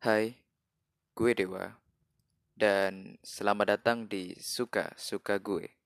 Hai, 0.00 0.32
gue 1.12 1.36
Dewa, 1.36 1.76
dan 2.56 3.20
selamat 3.20 3.76
datang 3.76 4.08
di 4.08 4.32
Suka 4.40 4.96
Suka 4.96 5.36
Gue. 5.36 5.79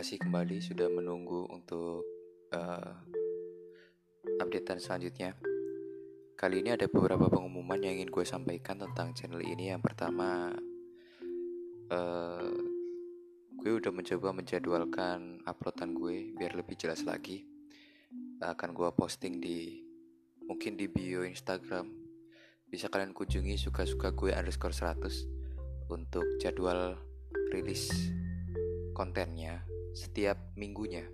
Kasih 0.00 0.16
kembali 0.16 0.64
sudah 0.64 0.88
menunggu 0.88 1.44
untuk 1.52 2.08
uh, 2.56 2.92
updatean 4.40 4.80
selanjutnya. 4.80 5.36
Kali 6.40 6.64
ini 6.64 6.72
ada 6.72 6.88
beberapa 6.88 7.28
pengumuman 7.28 7.76
yang 7.76 8.00
ingin 8.00 8.08
gue 8.08 8.24
sampaikan 8.24 8.80
tentang 8.80 9.12
channel 9.12 9.44
ini. 9.44 9.68
Yang 9.68 9.92
pertama, 9.92 10.56
uh, 11.92 12.48
gue 13.60 13.72
udah 13.76 13.92
mencoba 13.92 14.32
menjadwalkan 14.32 15.44
uploadan 15.44 15.92
gue 15.92 16.32
biar 16.32 16.56
lebih 16.56 16.80
jelas 16.80 17.04
lagi. 17.04 17.44
Akan 18.40 18.72
gue 18.72 18.88
posting 18.96 19.36
di 19.36 19.84
mungkin 20.48 20.80
di 20.80 20.88
bio 20.88 21.28
Instagram. 21.28 21.92
Bisa 22.72 22.88
kalian 22.88 23.12
kunjungi 23.12 23.52
suka-suka 23.60 24.16
gue 24.16 24.32
underscore 24.32 24.72
100 24.72 25.92
untuk 25.92 26.24
jadwal 26.40 26.96
rilis 27.52 27.92
kontennya 28.96 29.60
setiap 29.94 30.38
minggunya. 30.54 31.06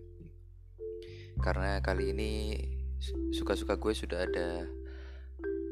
Karena 1.40 1.80
kali 1.84 2.16
ini 2.16 2.32
suka-suka 3.32 3.76
gue 3.76 3.92
sudah 3.92 4.24
ada 4.24 4.48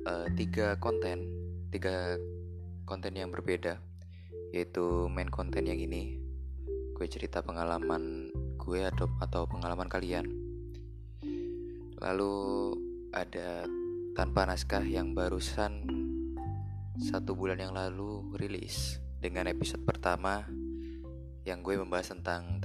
uh, 0.07 0.27
tiga 0.37 0.77
konten, 0.77 1.25
tiga 1.73 2.21
konten 2.85 3.17
yang 3.17 3.33
berbeda, 3.33 3.81
yaitu 4.53 5.09
main 5.09 5.33
konten 5.33 5.65
yang 5.65 5.81
ini, 5.81 6.21
gue 6.95 7.07
cerita 7.09 7.41
pengalaman 7.41 8.29
gue 8.61 8.81
atau 8.85 9.09
atau 9.21 9.49
pengalaman 9.49 9.89
kalian. 9.89 10.29
Lalu 11.99 12.35
ada 13.17 13.65
tanpa 14.15 14.45
naskah 14.47 14.85
yang 14.85 15.17
barusan 15.17 15.89
satu 17.01 17.35
bulan 17.35 17.59
yang 17.59 17.75
lalu 17.75 18.37
rilis 18.39 19.03
dengan 19.19 19.51
episode 19.51 19.83
pertama 19.83 20.47
yang 21.45 21.61
gue 21.61 21.77
membahas 21.77 22.17
tentang 22.17 22.57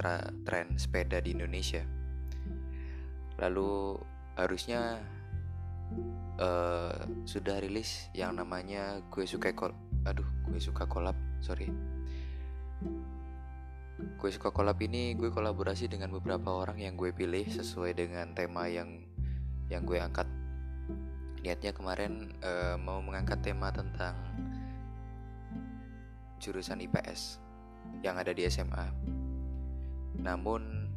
tren 0.47 0.79
sepeda 0.79 1.19
di 1.19 1.35
Indonesia. 1.35 1.83
Lalu 3.35 3.99
harusnya 4.39 5.03
uh, 6.39 6.95
sudah 7.27 7.59
rilis 7.59 8.07
yang 8.15 8.39
namanya 8.39 9.03
gue 9.11 9.27
suka 9.27 9.51
kol, 9.51 9.75
aduh 10.07 10.27
gue 10.47 10.59
suka 10.63 10.87
kolab, 10.87 11.15
sorry. 11.43 11.67
Gue 13.99 14.31
suka 14.31 14.55
kolab 14.55 14.79
ini 14.79 15.11
gue 15.19 15.27
kolaborasi 15.27 15.91
dengan 15.91 16.15
beberapa 16.15 16.55
orang 16.55 16.79
yang 16.79 16.95
gue 16.95 17.11
pilih 17.11 17.43
sesuai 17.51 17.99
dengan 17.99 18.31
tema 18.31 18.71
yang 18.71 19.03
yang 19.67 19.83
gue 19.83 19.99
angkat. 19.99 20.27
Niatnya 21.43 21.75
kemarin 21.75 22.31
uh, 22.43 22.79
mau 22.79 23.03
mengangkat 23.03 23.43
tema 23.43 23.75
tentang 23.75 24.15
jurusan 26.39 26.79
IPS 26.79 27.48
yang 28.05 28.15
ada 28.17 28.31
di 28.31 28.47
SMA. 28.47 28.87
Namun 30.19 30.89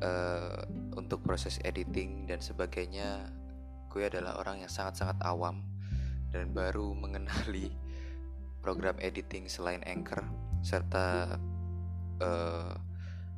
uh, 0.00 0.60
untuk 0.94 1.24
proses 1.24 1.60
editing 1.64 2.28
dan 2.28 2.40
sebagainya, 2.40 3.28
gue 3.92 4.04
adalah 4.06 4.40
orang 4.40 4.64
yang 4.66 4.72
sangat-sangat 4.72 5.20
awam 5.22 5.62
dan 6.34 6.50
baru 6.50 6.92
mengenali 6.98 7.70
program 8.64 8.96
editing 8.98 9.46
selain 9.46 9.84
Anchor 9.84 10.24
serta 10.64 11.36
uh, 12.24 12.72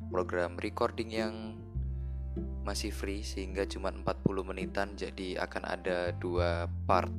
program 0.07 0.55
recording 0.57 1.11
yang 1.11 1.35
masih 2.63 2.95
free 2.95 3.23
sehingga 3.23 3.67
cuma 3.67 3.91
40 3.91 4.23
menitan 4.47 4.95
jadi 4.95 5.43
akan 5.43 5.63
ada 5.67 6.15
dua 6.15 6.71
part 6.87 7.11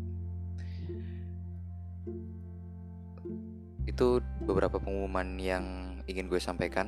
itu 3.99 4.23
beberapa 4.47 4.79
pengumuman 4.79 5.27
yang 5.43 5.99
ingin 6.07 6.31
gue 6.31 6.39
sampaikan. 6.39 6.87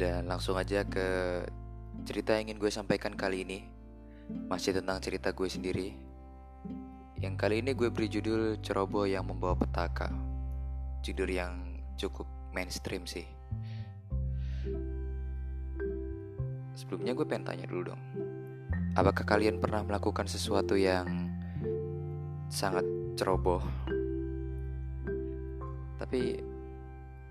Dan 0.00 0.32
langsung 0.32 0.56
aja 0.56 0.80
ke 0.80 1.44
cerita 2.08 2.32
yang 2.32 2.48
ingin 2.48 2.56
gue 2.56 2.72
sampaikan 2.72 3.12
kali 3.12 3.44
ini. 3.44 3.68
Masih 4.48 4.72
tentang 4.72 4.96
cerita 5.04 5.36
gue 5.36 5.44
sendiri. 5.44 5.92
Yang 7.20 7.34
kali 7.36 7.60
ini 7.60 7.76
gue 7.76 7.92
beri 7.92 8.08
judul 8.08 8.64
ceroboh 8.64 9.04
yang 9.04 9.28
membawa 9.28 9.60
petaka. 9.60 10.08
Judul 11.04 11.28
yang 11.28 11.52
cukup 12.00 12.24
mainstream 12.56 13.04
sih. 13.04 13.28
Sebelumnya 16.80 17.12
gue 17.12 17.28
pengen 17.28 17.44
tanya 17.44 17.68
dulu 17.68 17.92
dong. 17.92 18.00
Apakah 18.96 19.28
kalian 19.28 19.60
pernah 19.60 19.84
melakukan 19.84 20.24
sesuatu 20.32 20.80
yang 20.80 21.28
sangat 22.48 22.88
ceroboh 23.20 23.60
tapi 26.04 26.36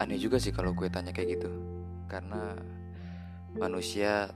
aneh 0.01 0.17
juga 0.17 0.41
sih 0.41 0.50
kalau 0.50 0.73
gue 0.73 0.89
tanya 0.89 1.13
kayak 1.13 1.38
gitu 1.38 1.50
Karena 2.09 2.57
manusia 3.53 4.34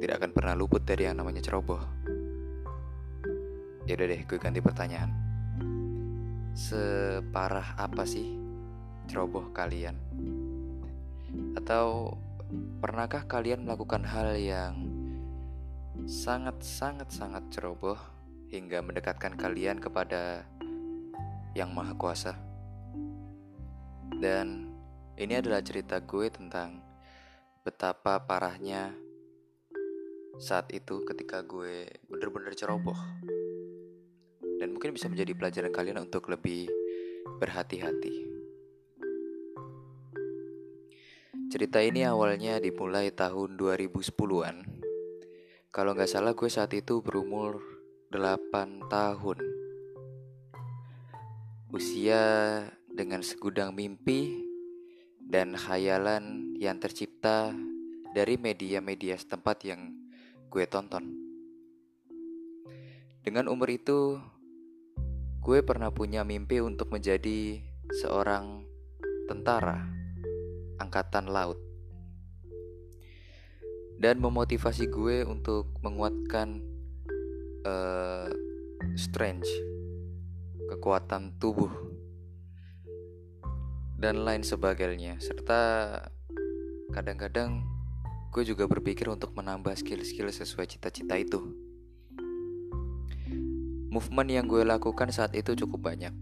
tidak 0.00 0.24
akan 0.24 0.30
pernah 0.32 0.54
luput 0.56 0.80
dari 0.82 1.04
yang 1.04 1.20
namanya 1.20 1.44
ceroboh 1.44 1.80
Yaudah 3.84 4.06
deh 4.08 4.20
gue 4.24 4.38
ganti 4.40 4.64
pertanyaan 4.64 5.12
Separah 6.56 7.76
apa 7.76 8.08
sih 8.08 8.44
ceroboh 9.08 9.52
kalian? 9.52 9.96
Atau 11.58 12.16
pernahkah 12.80 13.26
kalian 13.26 13.66
melakukan 13.66 14.04
hal 14.04 14.36
yang 14.38 14.74
sangat-sangat-sangat 16.04 17.48
ceroboh 17.50 17.98
hingga 18.52 18.84
mendekatkan 18.84 19.34
kalian 19.34 19.82
kepada 19.82 20.46
yang 21.58 21.74
maha 21.74 21.94
kuasa? 21.98 22.38
Dan 24.24 24.72
ini 25.20 25.36
adalah 25.36 25.60
cerita 25.60 26.00
gue 26.00 26.32
tentang 26.32 26.80
betapa 27.60 28.24
parahnya 28.24 28.96
saat 30.40 30.72
itu 30.72 31.04
ketika 31.04 31.44
gue 31.44 31.92
bener-bener 32.08 32.56
ceroboh. 32.56 32.96
Dan 34.56 34.72
mungkin 34.72 34.96
bisa 34.96 35.12
menjadi 35.12 35.36
pelajaran 35.36 35.68
kalian 35.76 36.08
untuk 36.08 36.32
lebih 36.32 36.72
berhati-hati. 37.36 38.32
Cerita 41.52 41.84
ini 41.84 42.08
awalnya 42.08 42.56
dimulai 42.64 43.12
tahun 43.12 43.60
2010-an. 43.60 44.56
Kalau 45.68 45.92
nggak 45.92 46.08
salah 46.08 46.32
gue 46.32 46.48
saat 46.48 46.72
itu 46.72 47.04
berumur 47.04 47.60
8 48.08 48.88
tahun. 48.88 49.38
Usia 51.76 52.24
dengan 52.94 53.26
segudang 53.26 53.74
mimpi 53.74 54.46
dan 55.18 55.58
khayalan 55.58 56.54
yang 56.62 56.78
tercipta 56.78 57.50
dari 58.14 58.38
media-media 58.38 59.18
setempat 59.18 59.66
yang 59.66 59.90
gue 60.46 60.62
tonton. 60.70 61.02
Dengan 63.26 63.50
umur 63.50 63.66
itu, 63.74 64.22
gue 65.42 65.58
pernah 65.66 65.90
punya 65.90 66.22
mimpi 66.22 66.62
untuk 66.62 66.94
menjadi 66.94 67.58
seorang 67.98 68.62
tentara 69.26 69.90
angkatan 70.78 71.26
laut 71.26 71.58
dan 73.98 74.22
memotivasi 74.22 74.86
gue 74.86 75.26
untuk 75.26 75.70
menguatkan 75.82 76.62
uh, 77.66 78.30
strength 78.94 79.48
kekuatan 80.70 81.34
tubuh 81.38 81.93
dan 84.04 84.20
lain 84.20 84.44
sebagainya. 84.44 85.16
Serta 85.16 85.96
kadang-kadang 86.92 87.64
gue 88.28 88.44
juga 88.44 88.68
berpikir 88.68 89.08
untuk 89.08 89.32
menambah 89.32 89.72
skill-skill 89.72 90.28
sesuai 90.28 90.68
cita-cita 90.68 91.16
itu. 91.16 91.40
Movement 93.88 94.28
yang 94.28 94.44
gue 94.44 94.60
lakukan 94.60 95.08
saat 95.08 95.32
itu 95.32 95.56
cukup 95.56 95.88
banyak. 95.88 96.12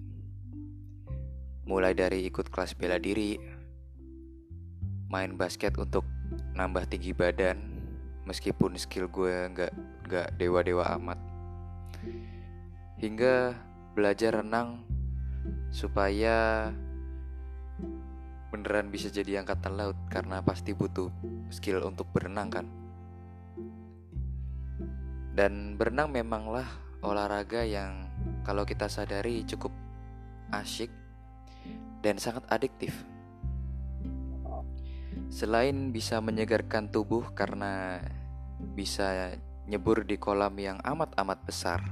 Mulai 1.67 1.99
dari 1.99 2.23
ikut 2.31 2.55
kelas 2.55 2.79
bela 2.79 3.02
diri 3.02 3.34
main 5.11 5.34
basket 5.34 5.75
untuk 5.75 6.06
nambah 6.55 6.87
tinggi 6.87 7.11
badan 7.11 7.58
meskipun 8.31 8.79
skill 8.79 9.11
gue 9.11 9.50
nggak 9.58 9.73
nggak 10.06 10.29
dewa-dewa 10.38 10.87
amat. 11.02 11.19
Hingga 13.02 13.58
belajar 13.99 14.38
renang 14.38 14.87
supaya 15.75 16.70
beneran 18.62 18.94
bisa 18.94 19.10
jadi 19.10 19.42
angkatan 19.42 19.74
laut 19.74 19.98
karena 20.06 20.38
pasti 20.38 20.70
butuh 20.70 21.10
skill 21.50 21.82
untuk 21.82 22.06
berenang 22.14 22.46
kan. 22.46 22.66
Dan 25.34 25.74
berenang 25.74 26.14
memanglah 26.14 26.70
olahraga 27.02 27.66
yang 27.66 28.06
kalau 28.46 28.62
kita 28.62 28.86
sadari 28.86 29.42
cukup 29.42 29.74
asyik 30.54 30.94
dan 32.06 32.22
sangat 32.22 32.46
adiktif. 32.54 32.94
Selain 35.26 35.90
bisa 35.90 36.22
menyegarkan 36.22 36.86
tubuh 36.86 37.34
karena 37.34 37.98
bisa 38.78 39.34
nyebur 39.66 40.06
di 40.06 40.22
kolam 40.22 40.54
yang 40.54 40.78
amat-amat 40.86 41.38
besar. 41.42 41.82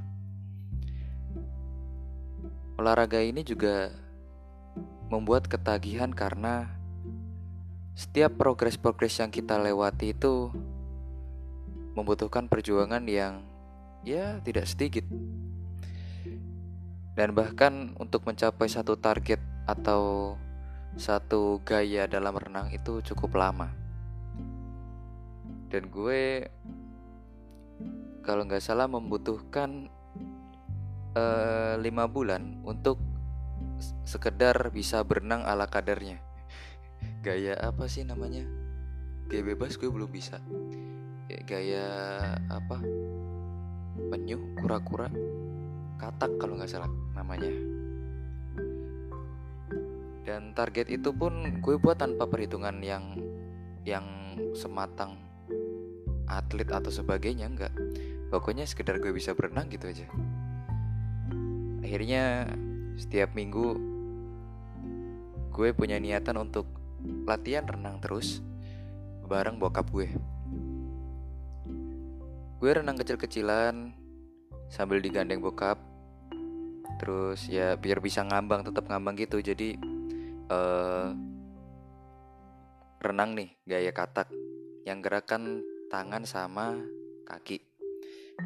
Olahraga 2.78 3.18
ini 3.18 3.42
juga 3.42 3.90
membuat 5.10 5.50
ketagihan 5.50 6.14
karena 6.14 6.70
setiap 7.98 8.38
progres-progres 8.38 9.18
yang 9.18 9.28
kita 9.28 9.58
lewati 9.58 10.14
itu 10.14 10.54
membutuhkan 11.98 12.46
perjuangan 12.46 13.02
yang 13.10 13.42
ya 14.06 14.38
tidak 14.46 14.70
sedikit. 14.70 15.04
Dan 17.18 17.34
bahkan 17.34 17.92
untuk 17.98 18.24
mencapai 18.24 18.70
satu 18.70 18.96
target 18.96 19.42
atau 19.66 20.34
satu 20.96 21.60
gaya 21.66 22.06
dalam 22.06 22.32
renang 22.32 22.70
itu 22.70 23.02
cukup 23.02 23.36
lama. 23.36 23.68
Dan 25.68 25.90
gue 25.90 26.46
kalau 28.22 28.46
nggak 28.46 28.62
salah 28.62 28.86
membutuhkan 28.86 29.90
uh, 31.18 31.74
lima 31.82 32.06
bulan 32.06 32.62
untuk 32.62 33.09
sekedar 34.04 34.56
bisa 34.70 35.02
berenang 35.02 35.44
ala 35.44 35.66
kadarnya. 35.66 36.20
Gaya 37.24 37.56
apa 37.58 37.88
sih 37.88 38.04
namanya? 38.04 38.44
Gaya 39.28 39.42
bebas 39.44 39.76
gue 39.80 39.88
belum 39.88 40.08
bisa. 40.08 40.38
Gaya 41.48 41.86
apa? 42.46 42.78
Penyu 44.10 44.54
kura-kura 44.58 45.10
katak 46.00 46.38
kalau 46.40 46.56
nggak 46.56 46.70
salah 46.70 46.90
namanya. 47.12 47.50
Dan 50.24 50.54
target 50.54 50.88
itu 50.92 51.10
pun 51.10 51.60
gue 51.60 51.76
buat 51.76 51.98
tanpa 51.98 52.30
perhitungan 52.30 52.78
yang 52.80 53.18
yang 53.82 54.36
sematang 54.54 55.16
atlet 56.30 56.68
atau 56.70 56.94
sebagainya 56.94 57.50
enggak 57.50 57.74
pokoknya 58.30 58.62
sekedar 58.62 59.02
gue 59.02 59.10
bisa 59.10 59.34
berenang 59.34 59.66
gitu 59.68 59.90
aja. 59.90 60.06
Akhirnya 61.82 62.46
setiap 63.00 63.32
minggu 63.32 63.80
gue 65.50 65.68
punya 65.72 65.96
niatan 65.96 66.36
untuk 66.36 66.68
latihan 67.24 67.64
renang 67.64 67.96
terus 68.00 68.44
bareng 69.24 69.56
bokap 69.62 69.86
gue. 69.94 70.10
Gue 72.60 72.70
renang 72.76 72.98
kecil-kecilan 72.98 73.94
sambil 74.68 75.00
digandeng 75.00 75.40
bokap. 75.40 75.78
Terus 77.00 77.48
ya 77.48 77.78
biar 77.80 78.02
bisa 78.04 78.20
ngambang 78.26 78.66
tetap 78.66 78.90
ngambang 78.90 79.16
gitu. 79.16 79.40
Jadi 79.40 79.78
uh, 80.50 81.14
renang 83.00 83.32
nih 83.38 83.48
gaya 83.64 83.92
katak 83.94 84.28
yang 84.84 85.00
gerakan 85.00 85.64
tangan 85.88 86.26
sama 86.26 86.76
kaki. 87.24 87.62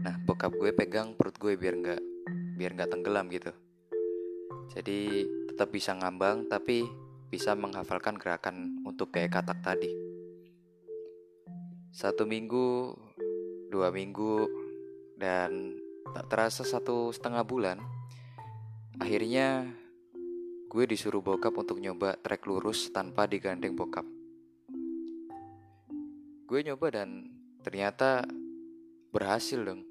Nah 0.04 0.20
bokap 0.22 0.52
gue 0.54 0.70
pegang 0.76 1.18
perut 1.18 1.34
gue 1.40 1.56
biar 1.56 1.74
nggak 1.74 2.02
biar 2.60 2.70
nggak 2.76 2.90
tenggelam 2.92 3.26
gitu. 3.32 3.50
Jadi 4.74 5.22
tetap 5.50 5.70
bisa 5.70 5.94
ngambang 5.94 6.50
tapi 6.50 6.82
bisa 7.30 7.54
menghafalkan 7.54 8.18
gerakan 8.18 8.82
untuk 8.86 9.10
kayak 9.14 9.38
katak 9.38 9.58
tadi. 9.62 9.90
Satu 11.94 12.26
minggu, 12.26 12.94
dua 13.70 13.94
minggu, 13.94 14.46
dan 15.14 15.78
tak 16.10 16.26
terasa 16.30 16.66
satu 16.66 17.14
setengah 17.14 17.46
bulan, 17.46 17.78
akhirnya 18.98 19.66
gue 20.70 20.84
disuruh 20.90 21.22
bokap 21.22 21.54
untuk 21.54 21.78
nyoba 21.78 22.18
trek 22.18 22.46
lurus 22.50 22.90
tanpa 22.90 23.30
digandeng 23.30 23.78
bokap. 23.78 24.06
Gue 26.50 26.60
nyoba 26.66 27.02
dan 27.02 27.30
ternyata 27.62 28.26
berhasil 29.14 29.62
dong. 29.62 29.86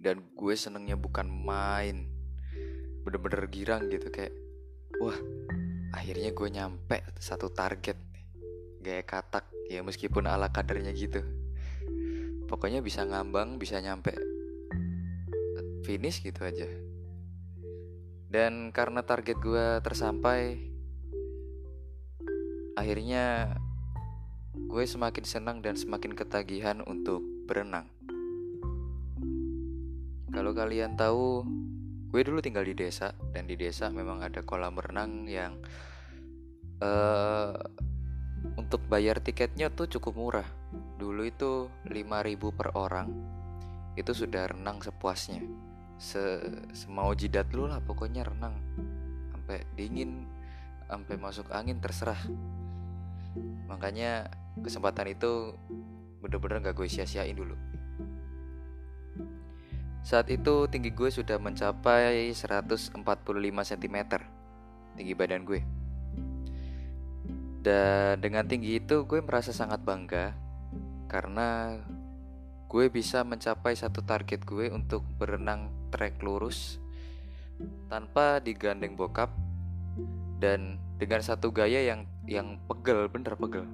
Dan 0.00 0.24
gue 0.32 0.54
senengnya 0.56 0.96
bukan 0.96 1.28
main 1.28 2.19
bener-bener 3.10 3.50
girang 3.50 3.90
gitu 3.90 4.06
kayak 4.06 4.30
wah 5.02 5.18
akhirnya 5.90 6.30
gue 6.30 6.48
nyampe 6.54 7.02
satu 7.18 7.50
target 7.50 7.98
gaya 8.78 9.02
katak. 9.02 9.50
Ya 9.66 9.82
meskipun 9.82 10.30
ala 10.30 10.50
kadarnya 10.54 10.94
gitu. 10.94 11.26
Pokoknya 12.46 12.82
bisa 12.82 13.02
ngambang 13.02 13.58
bisa 13.58 13.82
nyampe 13.82 14.14
finish 15.82 16.22
gitu 16.22 16.46
aja. 16.46 16.70
Dan 18.30 18.70
karena 18.70 19.02
target 19.02 19.42
gue 19.42 19.82
tersampai 19.82 20.70
akhirnya 22.78 23.58
gue 24.54 24.84
semakin 24.86 25.26
senang 25.26 25.58
dan 25.66 25.74
semakin 25.74 26.14
ketagihan 26.14 26.78
untuk 26.86 27.22
berenang. 27.50 27.90
Kalau 30.30 30.54
kalian 30.54 30.94
tahu 30.94 31.42
gue 32.10 32.22
dulu 32.26 32.42
tinggal 32.42 32.66
di 32.66 32.74
desa 32.74 33.14
dan 33.30 33.46
di 33.46 33.54
desa 33.54 33.86
memang 33.86 34.26
ada 34.26 34.42
kolam 34.42 34.74
renang 34.74 35.30
yang 35.30 35.54
uh, 36.82 37.54
untuk 38.58 38.82
bayar 38.90 39.22
tiketnya 39.22 39.70
tuh 39.70 39.86
cukup 39.86 40.14
murah. 40.18 40.48
Dulu 40.98 41.22
itu 41.22 41.70
5000 41.86 42.58
per 42.58 42.74
orang 42.74 43.08
itu 43.94 44.10
sudah 44.10 44.50
renang 44.50 44.82
sepuasnya. 44.82 45.38
Se 46.00 46.42
semau 46.74 47.14
jidat 47.14 47.46
lu 47.54 47.70
lah 47.70 47.78
pokoknya 47.78 48.26
renang. 48.26 48.58
Sampai 49.30 49.62
dingin 49.78 50.26
sampai 50.90 51.14
masuk 51.14 51.46
angin 51.54 51.78
terserah. 51.78 52.18
Makanya 53.70 54.26
kesempatan 54.58 55.14
itu 55.14 55.54
bener-bener 56.20 56.58
gak 56.60 56.76
gue 56.76 56.90
sia-siain 56.90 57.32
dulu 57.32 57.56
saat 60.00 60.32
itu 60.32 60.64
tinggi 60.66 60.90
gue 60.92 61.10
sudah 61.12 61.36
mencapai 61.36 62.32
145 62.32 62.96
cm 63.44 63.96
Tinggi 64.96 65.14
badan 65.14 65.44
gue. 65.44 65.60
Dan 67.60 68.24
dengan 68.24 68.48
tinggi 68.48 68.80
itu 68.80 69.04
gue 69.04 69.20
merasa 69.20 69.52
sangat 69.52 69.84
bangga 69.84 70.32
Karena 71.04 71.76
gue 72.72 72.88
bisa 72.88 73.20
mencapai 73.20 73.76
satu 73.76 74.00
target 74.00 74.48
gue 74.48 74.72
untuk 74.72 75.04
berenang 75.20 75.68
trek 75.92 76.24
lurus 76.24 76.80
Tanpa 77.92 78.40
digandeng 78.40 78.96
bokap 78.96 79.28
Dan 80.40 80.80
dengan 81.00 81.24
satu 81.24 81.48
gaya 81.48 81.80
yang 81.80 82.04
yang 82.28 82.60
pegel, 82.68 83.08
bener 83.08 83.34
pegel. 83.40 83.64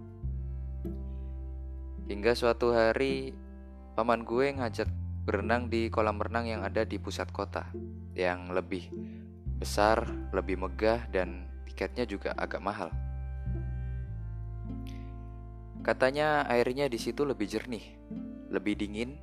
Hingga 2.07 2.39
suatu 2.39 2.71
hari 2.71 3.35
paman 3.99 4.23
gue 4.23 4.55
ngajak 4.55 4.87
berenang 5.27 5.67
di 5.67 5.91
kolam 5.91 6.23
renang 6.23 6.47
yang 6.47 6.63
ada 6.63 6.87
di 6.87 7.03
pusat 7.03 7.35
kota 7.35 7.67
yang 8.15 8.55
lebih 8.55 8.87
besar, 9.59 10.07
lebih 10.31 10.55
megah 10.55 11.11
dan 11.11 11.51
tiketnya 11.67 12.07
juga 12.07 12.31
agak 12.39 12.63
mahal. 12.63 12.95
Katanya 15.83 16.47
airnya 16.47 16.87
di 16.87 16.99
situ 17.03 17.27
lebih 17.27 17.51
jernih, 17.51 17.83
lebih 18.55 18.79
dingin 18.79 19.19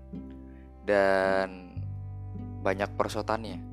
dan 0.83 1.79
banyak 2.59 2.91
persotannya. 2.99 3.63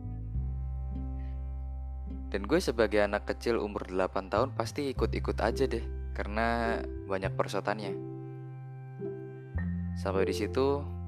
Dan 2.30 2.46
gue 2.46 2.62
sebagai 2.62 3.02
anak 3.02 3.26
kecil 3.26 3.58
umur 3.58 3.90
8 3.90 4.30
tahun 4.30 4.54
pasti 4.54 4.94
ikut-ikut 4.94 5.34
aja 5.42 5.66
deh 5.66 5.82
karena 6.14 6.78
banyak 7.10 7.34
persotannya. 7.34 7.90
Sampai 9.98 10.30
di 10.30 10.34
situ 10.34 10.99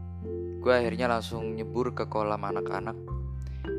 gue 0.62 0.70
akhirnya 0.70 1.10
langsung 1.10 1.58
nyebur 1.58 1.90
ke 1.90 2.06
kolam 2.06 2.38
anak-anak. 2.38 2.94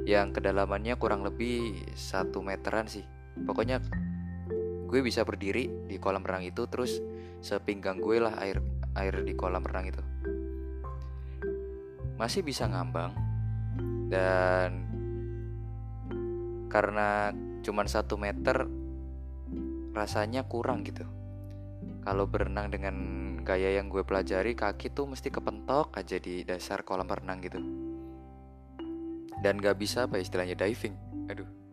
Yang 0.04 0.36
kedalamannya 0.40 1.00
kurang 1.00 1.24
lebih 1.24 1.80
satu 1.96 2.44
meteran 2.44 2.92
sih. 2.92 3.08
Pokoknya 3.48 3.80
gue 4.92 5.00
bisa 5.00 5.24
berdiri 5.24 5.88
di 5.88 5.96
kolam 5.96 6.28
renang 6.28 6.44
itu 6.44 6.68
terus 6.68 7.00
sepinggang 7.40 8.04
gue 8.04 8.20
lah 8.20 8.36
air 8.44 8.60
air 9.00 9.24
di 9.24 9.32
kolam 9.32 9.64
renang 9.64 9.96
itu. 9.96 10.04
Masih 12.20 12.44
bisa 12.44 12.68
ngambang 12.68 13.16
dan 14.12 14.84
karena 16.68 17.32
cuma 17.64 17.88
satu 17.88 18.20
meter 18.20 18.68
rasanya 19.96 20.44
kurang 20.52 20.84
gitu 20.84 21.08
kalau 22.04 22.28
berenang 22.28 22.70
dengan 22.70 22.96
gaya 23.42 23.80
yang 23.80 23.88
gue 23.88 24.04
pelajari 24.04 24.54
kaki 24.54 24.92
tuh 24.92 25.08
mesti 25.08 25.32
kepentok 25.32 25.96
aja 25.96 26.20
di 26.20 26.44
dasar 26.44 26.84
kolam 26.84 27.08
renang 27.08 27.40
gitu. 27.42 27.60
Dan 29.40 29.60
gak 29.60 29.80
bisa 29.80 30.08
apa 30.08 30.20
istilahnya 30.20 30.56
diving. 30.56 30.96
Aduh 31.32 31.64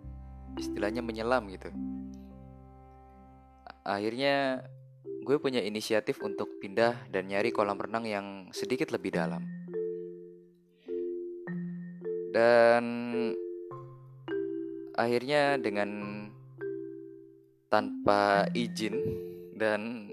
istilahnya 0.59 1.05
menyelam 1.05 1.47
gitu. 1.49 1.73
Akhirnya 3.87 4.65
gue 5.25 5.37
punya 5.41 5.65
inisiatif 5.65 6.21
untuk 6.21 6.61
pindah 6.61 7.09
dan 7.09 7.29
nyari 7.29 7.49
kolam 7.49 7.81
renang 7.81 8.05
yang 8.09 8.27
sedikit 8.53 8.93
lebih 8.93 9.17
dalam. 9.17 9.43
Dan 12.31 12.85
akhirnya 14.95 15.59
dengan 15.59 15.91
tanpa 17.71 18.47
izin 18.55 18.95
dan 19.57 20.11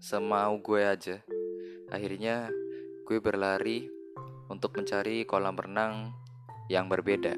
semau 0.00 0.56
gue 0.64 0.80
aja, 0.80 1.20
akhirnya 1.92 2.48
gue 3.04 3.20
berlari 3.20 3.86
untuk 4.48 4.74
mencari 4.80 5.28
kolam 5.28 5.54
renang 5.54 6.16
yang 6.72 6.88
berbeda. 6.88 7.36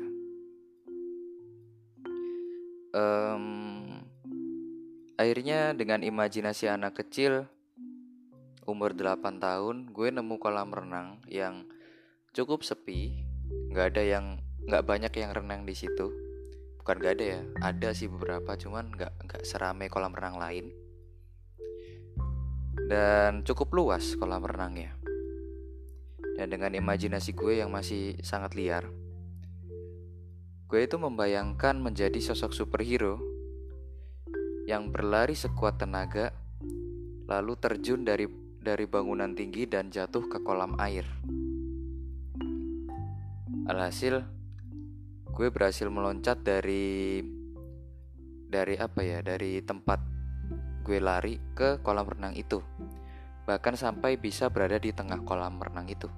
Um, 2.92 3.83
Akhirnya 5.23 5.71
dengan 5.71 6.02
imajinasi 6.02 6.66
anak 6.66 6.99
kecil 6.99 7.47
umur 8.66 8.90
8 8.90 9.38
tahun 9.38 9.95
gue 9.95 10.09
nemu 10.11 10.35
kolam 10.42 10.75
renang 10.75 11.23
yang 11.31 11.62
cukup 12.35 12.66
sepi. 12.66 13.23
Nggak 13.71 13.95
ada 13.95 14.02
yang 14.02 14.26
nggak 14.66 14.83
banyak 14.83 15.14
yang 15.14 15.31
renang 15.31 15.62
di 15.62 15.78
situ. 15.78 16.11
Bukan 16.83 16.99
nggak 16.99 17.14
ada 17.23 17.26
ya 17.38 17.40
ada 17.62 17.88
sih 17.95 18.11
beberapa 18.11 18.59
cuman 18.59 18.90
nggak 18.90 19.12
nggak 19.31 19.42
serame 19.47 19.87
kolam 19.87 20.11
renang 20.11 20.42
lain 20.42 20.82
dan 22.88 23.45
cukup 23.45 23.73
luas 23.73 24.14
kolam 24.17 24.45
renangnya 24.45 24.97
dan 26.37 26.49
dengan 26.49 26.73
imajinasi 26.73 27.37
gue 27.37 27.61
yang 27.61 27.69
masih 27.69 28.17
sangat 28.25 28.57
liar 28.57 28.88
gue 30.73 30.81
itu 30.81 30.97
membayangkan 30.97 31.76
menjadi 31.76 32.17
sosok 32.21 32.57
superhero 32.57 33.33
yang 34.62 34.95
berlari 34.95 35.35
sekuat 35.35 35.83
tenaga, 35.83 36.31
lalu 37.26 37.59
terjun 37.59 38.07
dari 38.07 38.31
dari 38.62 38.87
bangunan 38.87 39.35
tinggi 39.35 39.67
dan 39.67 39.91
jatuh 39.91 40.23
ke 40.31 40.38
kolam 40.47 40.79
air. 40.79 41.02
Alhasil, 43.67 44.23
gue 45.35 45.49
berhasil 45.50 45.91
meloncat 45.91 46.47
dari 46.47 47.23
dari 48.47 48.75
apa 48.79 49.02
ya? 49.02 49.19
Dari 49.19 49.59
tempat 49.67 49.99
gue 50.83 50.99
lari 50.99 51.39
ke 51.55 51.79
kolam 51.81 52.11
renang 52.11 52.35
itu. 52.35 52.61
Bahkan 53.47 53.79
sampai 53.79 54.19
bisa 54.19 54.51
berada 54.51 54.77
di 54.77 54.91
tengah 54.91 55.23
kolam 55.23 55.62
renang 55.62 55.87
itu. 55.87 56.11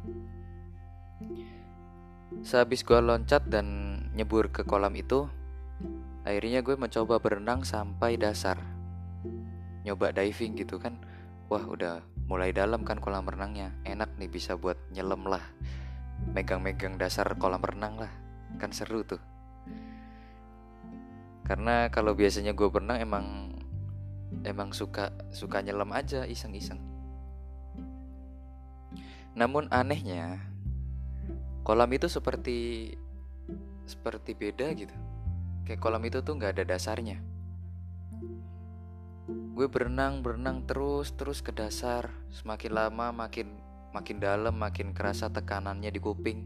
Sehabis 2.40 2.82
gue 2.82 2.98
loncat 2.98 3.46
dan 3.46 3.96
nyebur 4.16 4.50
ke 4.50 4.66
kolam 4.66 4.96
itu, 4.98 5.30
Akhirnya 6.24 6.64
gue 6.64 6.72
mencoba 6.80 7.20
berenang 7.20 7.68
sampai 7.68 8.16
dasar. 8.16 8.56
Nyoba 9.84 10.08
diving 10.16 10.56
gitu 10.56 10.80
kan. 10.80 10.96
Wah 11.52 11.60
udah 11.68 12.00
mulai 12.24 12.48
dalam 12.48 12.80
kan 12.80 12.96
kolam 12.96 13.28
renangnya. 13.28 13.76
Enak 13.84 14.16
nih 14.16 14.32
bisa 14.32 14.56
buat 14.56 14.80
nyelam 14.88 15.28
lah. 15.28 15.44
Megang-megang 16.32 16.96
dasar 16.96 17.28
kolam 17.36 17.60
renang 17.60 18.00
lah. 18.00 18.12
Kan 18.56 18.72
seru 18.72 19.04
tuh. 19.04 19.20
Karena 21.44 21.92
kalau 21.92 22.16
biasanya 22.16 22.56
gue 22.56 22.72
berenang 22.72 23.04
emang 23.04 23.24
Emang 24.42 24.74
suka 24.74 25.14
suka 25.30 25.62
nyelam 25.62 25.94
aja 25.94 26.26
iseng-iseng 26.26 26.82
Namun 29.38 29.70
anehnya 29.70 30.42
Kolam 31.62 31.94
itu 31.94 32.10
seperti 32.10 32.90
Seperti 33.86 34.34
beda 34.34 34.74
gitu 34.74 34.96
Kayak 35.64 35.80
kolam 35.80 36.04
itu 36.04 36.20
tuh 36.20 36.36
nggak 36.36 36.60
ada 36.60 36.76
dasarnya. 36.76 37.24
Gue 39.56 39.64
berenang, 39.64 40.20
berenang 40.20 40.68
terus, 40.68 41.16
terus 41.16 41.40
ke 41.40 41.56
dasar. 41.56 42.12
Semakin 42.28 42.72
lama 42.76 43.24
makin 43.24 43.48
makin 43.96 44.20
dalam, 44.20 44.60
makin 44.60 44.92
kerasa 44.92 45.32
tekanannya 45.32 45.88
di 45.88 46.00
kuping. 46.04 46.44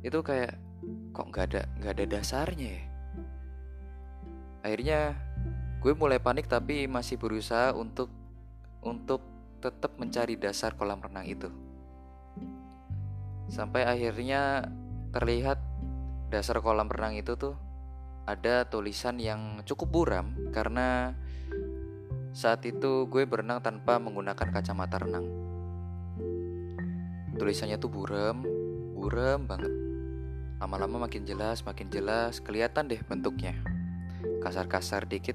Itu 0.00 0.24
kayak 0.24 0.56
kok 1.12 1.28
nggak 1.28 1.44
ada 1.52 1.62
nggak 1.76 1.92
ada 2.00 2.04
dasarnya 2.08 2.68
ya. 2.80 2.84
Akhirnya 4.64 4.98
gue 5.82 5.92
mulai 5.98 6.22
panik 6.22 6.46
tapi 6.46 6.86
masih 6.86 7.18
berusaha 7.18 7.74
untuk 7.74 8.06
untuk 8.86 9.18
tetap 9.58 9.98
mencari 9.98 10.38
dasar 10.38 10.78
kolam 10.78 11.02
renang 11.02 11.26
itu. 11.26 11.50
Sampai 13.50 13.82
akhirnya 13.82 14.70
terlihat 15.10 15.58
dasar 16.30 16.62
kolam 16.62 16.86
renang 16.86 17.18
itu 17.18 17.34
tuh 17.34 17.58
ada 18.30 18.62
tulisan 18.70 19.18
yang 19.18 19.66
cukup 19.66 19.90
buram 19.90 20.34
karena 20.54 21.18
saat 22.30 22.62
itu 22.62 23.10
gue 23.10 23.26
berenang 23.26 23.58
tanpa 23.60 23.98
menggunakan 23.98 24.54
kacamata 24.54 25.02
renang. 25.02 25.26
Tulisannya 27.34 27.76
tuh 27.82 27.90
buram, 27.90 28.46
buram 28.94 29.50
banget. 29.50 29.72
Lama-lama 30.62 31.10
makin 31.10 31.26
jelas, 31.26 31.66
makin 31.66 31.90
jelas, 31.90 32.38
kelihatan 32.38 32.86
deh 32.86 33.02
bentuknya. 33.02 33.58
Kasar-kasar 34.38 35.10
dikit, 35.10 35.34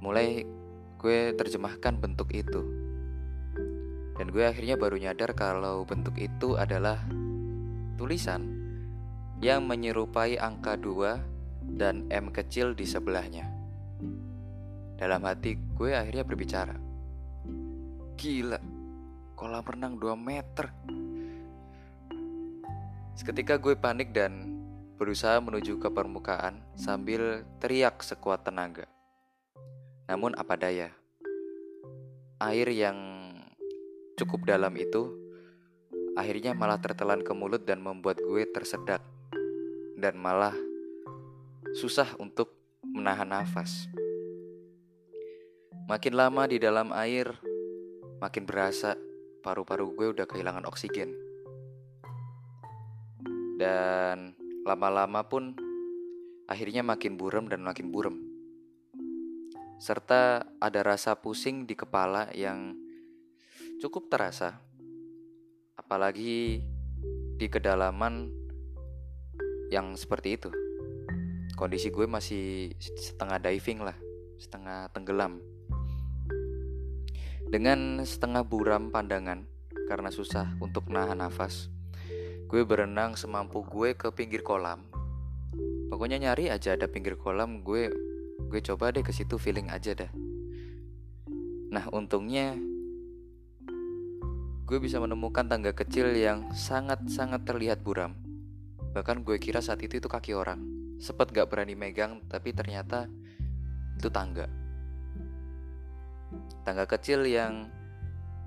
mulai 0.00 0.48
gue 0.96 1.36
terjemahkan 1.36 2.00
bentuk 2.00 2.32
itu. 2.32 2.64
Dan 4.16 4.28
gue 4.32 4.44
akhirnya 4.44 4.76
baru 4.76 5.00
nyadar 5.00 5.32
kalau 5.32 5.84
bentuk 5.84 6.16
itu 6.20 6.56
adalah 6.56 7.00
tulisan 7.96 8.60
yang 9.40 9.64
menyerupai 9.64 10.36
angka 10.36 10.76
2 10.76 11.76
dan 11.76 12.04
M 12.12 12.28
kecil 12.28 12.76
di 12.76 12.84
sebelahnya. 12.84 13.48
Dalam 15.00 15.24
hati 15.24 15.56
gue 15.56 15.96
akhirnya 15.96 16.24
berbicara. 16.24 16.76
Gila, 18.20 18.60
kolam 19.32 19.64
renang 19.64 19.96
2 19.96 20.12
meter. 20.16 20.68
Seketika 23.16 23.56
gue 23.56 23.76
panik 23.76 24.12
dan 24.12 24.60
berusaha 25.00 25.40
menuju 25.40 25.80
ke 25.80 25.88
permukaan 25.88 26.60
sambil 26.76 27.48
teriak 27.56 28.04
sekuat 28.04 28.44
tenaga. 28.44 28.84
Namun 30.10 30.34
apa 30.34 30.58
daya, 30.58 30.90
air 32.42 32.66
yang 32.74 32.98
cukup 34.18 34.42
dalam 34.42 34.74
itu 34.74 35.06
akhirnya 36.18 36.50
malah 36.50 36.82
tertelan 36.82 37.22
ke 37.22 37.30
mulut 37.30 37.62
dan 37.62 37.78
membuat 37.78 38.18
gue 38.18 38.42
tersedak 38.50 39.06
dan 39.94 40.18
malah 40.18 40.58
susah 41.78 42.10
untuk 42.18 42.50
menahan 42.82 43.30
nafas. 43.30 43.86
Makin 45.86 46.18
lama 46.18 46.42
di 46.50 46.58
dalam 46.58 46.90
air, 46.90 47.30
makin 48.18 48.42
berasa 48.50 48.98
paru-paru 49.46 49.94
gue 49.94 50.06
udah 50.10 50.26
kehilangan 50.26 50.66
oksigen. 50.66 51.14
Dan 53.62 54.34
lama-lama 54.66 55.22
pun 55.22 55.54
akhirnya 56.50 56.82
makin 56.82 57.14
buram 57.14 57.46
dan 57.46 57.62
makin 57.62 57.94
buram. 57.94 58.29
Serta 59.80 60.44
ada 60.60 60.80
rasa 60.84 61.16
pusing 61.16 61.64
di 61.64 61.72
kepala 61.72 62.28
yang 62.36 62.76
cukup 63.80 64.12
terasa. 64.12 64.60
Apalagi 65.72 66.60
di 67.40 67.46
kedalaman 67.48 68.28
yang 69.72 69.96
seperti 69.96 70.36
itu. 70.36 70.52
Kondisi 71.56 71.88
gue 71.88 72.04
masih 72.04 72.76
setengah 72.76 73.40
diving 73.40 73.80
lah 73.80 73.96
setengah 74.36 74.92
tenggelam. 74.92 75.40
Dengan 77.48 78.04
setengah 78.04 78.44
buram 78.44 78.92
pandangan 78.92 79.48
karena 79.88 80.12
susah 80.12 80.60
untuk 80.60 80.92
nahan 80.92 81.24
nafas 81.24 81.72
gue 82.50 82.66
berenang 82.66 83.14
semampu 83.14 83.62
gue 83.62 83.94
ke 83.94 84.10
pinggir 84.10 84.42
kolam. 84.42 84.82
Pokoknya 85.86 86.18
nyari 86.18 86.50
aja 86.50 86.74
ada 86.74 86.90
pinggir 86.90 87.14
kolam 87.14 87.62
gue 87.62 88.10
gue 88.50 88.60
coba 88.60 88.90
deh 88.90 89.06
ke 89.06 89.14
situ 89.14 89.38
feeling 89.38 89.70
aja 89.70 89.94
dah 89.94 90.10
nah 91.70 91.86
untungnya 91.94 92.58
gue 94.66 94.78
bisa 94.82 94.98
menemukan 94.98 95.46
tangga 95.46 95.70
kecil 95.70 96.10
yang 96.12 96.50
sangat-sangat 96.50 97.46
terlihat 97.46 97.86
buram 97.86 98.18
bahkan 98.90 99.22
gue 99.22 99.38
kira 99.38 99.62
saat 99.62 99.78
itu 99.86 100.02
itu 100.02 100.10
kaki 100.10 100.34
orang 100.34 100.80
Sempat 101.00 101.32
gak 101.32 101.48
berani 101.48 101.72
megang, 101.72 102.20
tapi 102.28 102.52
ternyata 102.52 103.08
itu 103.96 104.12
tangga. 104.12 104.44
Tangga 106.60 106.84
kecil 106.84 107.24
yang 107.24 107.72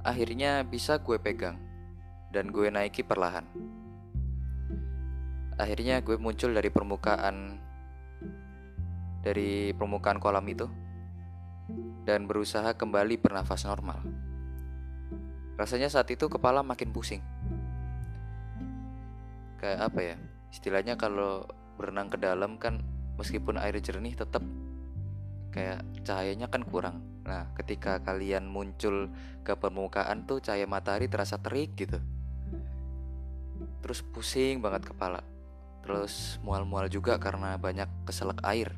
akhirnya 0.05 0.61
bisa 0.61 1.01
gue 1.01 1.17
pegang 1.17 1.57
dan 2.29 2.53
gue 2.53 2.69
naiki 2.69 3.01
perlahan. 3.01 3.41
Akhirnya 5.57 6.05
gue 6.05 6.13
muncul 6.21 6.53
dari 6.53 6.69
permukaan 6.69 7.57
dari 9.23 9.71
permukaan 9.71 10.19
kolam 10.19 10.43
itu 10.51 10.67
dan 12.03 12.27
berusaha 12.27 12.75
kembali 12.75 13.17
bernafas 13.17 13.63
normal. 13.63 14.03
Rasanya 15.55 15.87
saat 15.87 16.11
itu 16.11 16.27
kepala 16.27 16.59
makin 16.61 16.91
pusing. 16.91 17.23
Kayak 19.63 19.79
apa 19.87 19.99
ya? 20.03 20.15
Istilahnya 20.51 20.99
kalau 20.99 21.47
berenang 21.79 22.11
ke 22.11 22.19
dalam 22.19 22.59
kan 22.59 22.83
meskipun 23.17 23.57
air 23.57 23.77
jernih 23.79 24.13
tetap 24.13 24.43
kayak 25.53 25.85
cahayanya 26.01 26.49
kan 26.49 26.65
kurang 26.65 27.05
nah 27.23 27.47
ketika 27.55 28.03
kalian 28.03 28.49
muncul 28.49 29.07
ke 29.47 29.55
permukaan 29.55 30.27
tuh 30.27 30.43
cahaya 30.43 30.67
matahari 30.67 31.07
terasa 31.07 31.39
terik 31.39 31.71
gitu 31.77 32.01
terus 33.79 34.03
pusing 34.03 34.59
banget 34.59 34.91
kepala 34.91 35.23
terus 35.85 36.41
mual-mual 36.43 36.89
juga 36.91 37.15
karena 37.21 37.55
banyak 37.55 37.87
keselak 38.03 38.43
air 38.43 38.75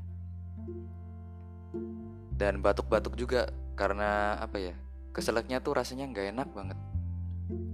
dan 2.36 2.60
batuk-batuk 2.60 3.15
juga 3.15 3.48
karena 3.79 4.36
apa 4.39 4.60
ya 4.60 4.75
keselaknya 5.15 5.63
tuh 5.63 5.79
rasanya 5.79 6.12
nggak 6.12 6.27
enak 6.36 6.50
banget. 6.51 6.77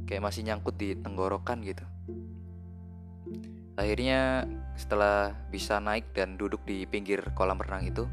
Kayak 0.05 0.23
masih 0.27 0.41
nyangkut 0.45 0.75
di 0.77 0.93
tenggorokan 0.93 1.65
gitu. 1.65 1.85
Akhirnya 3.79 4.45
setelah 4.77 5.33
bisa 5.49 5.81
naik 5.81 6.13
dan 6.13 6.37
duduk 6.37 6.61
di 6.67 6.85
pinggir 6.85 7.33
kolam 7.33 7.57
renang 7.57 7.87
itu 7.87 8.05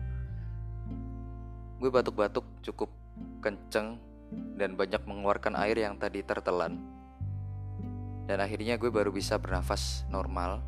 gue 1.79 1.91
batuk-batuk 1.95 2.43
cukup 2.67 2.91
kenceng 3.39 4.03
dan 4.59 4.75
banyak 4.75 4.99
mengeluarkan 5.07 5.55
air 5.55 5.79
yang 5.79 5.95
tadi 5.95 6.27
tertelan. 6.27 6.81
Dan 8.29 8.45
akhirnya 8.45 8.77
gue 8.77 8.93
baru 8.93 9.09
bisa 9.09 9.41
bernafas 9.41 10.05
normal 10.13 10.61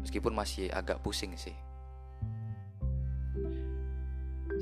meskipun 0.00 0.32
masih 0.32 0.68
agak 0.72 1.00
pusing 1.00 1.36
sih 1.36 1.65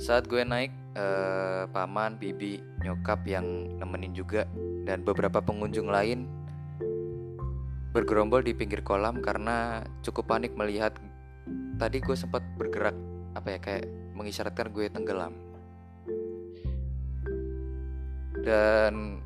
saat 0.00 0.26
gue 0.26 0.42
naik 0.42 0.72
eh, 0.98 1.64
paman 1.70 2.18
bibi 2.18 2.62
nyokap 2.82 3.22
yang 3.26 3.44
nemenin 3.78 4.14
juga 4.14 4.46
dan 4.84 5.02
beberapa 5.06 5.40
pengunjung 5.40 5.88
lain 5.88 6.26
bergerombol 7.94 8.42
di 8.42 8.52
pinggir 8.52 8.82
kolam 8.82 9.22
karena 9.22 9.86
cukup 10.02 10.34
panik 10.34 10.52
melihat 10.58 10.98
tadi 11.78 12.02
gue 12.02 12.16
sempat 12.18 12.42
bergerak 12.58 12.94
apa 13.38 13.54
ya 13.54 13.58
kayak 13.62 13.84
mengisyaratkan 14.18 14.74
gue 14.74 14.90
tenggelam 14.90 15.34
dan 18.44 19.24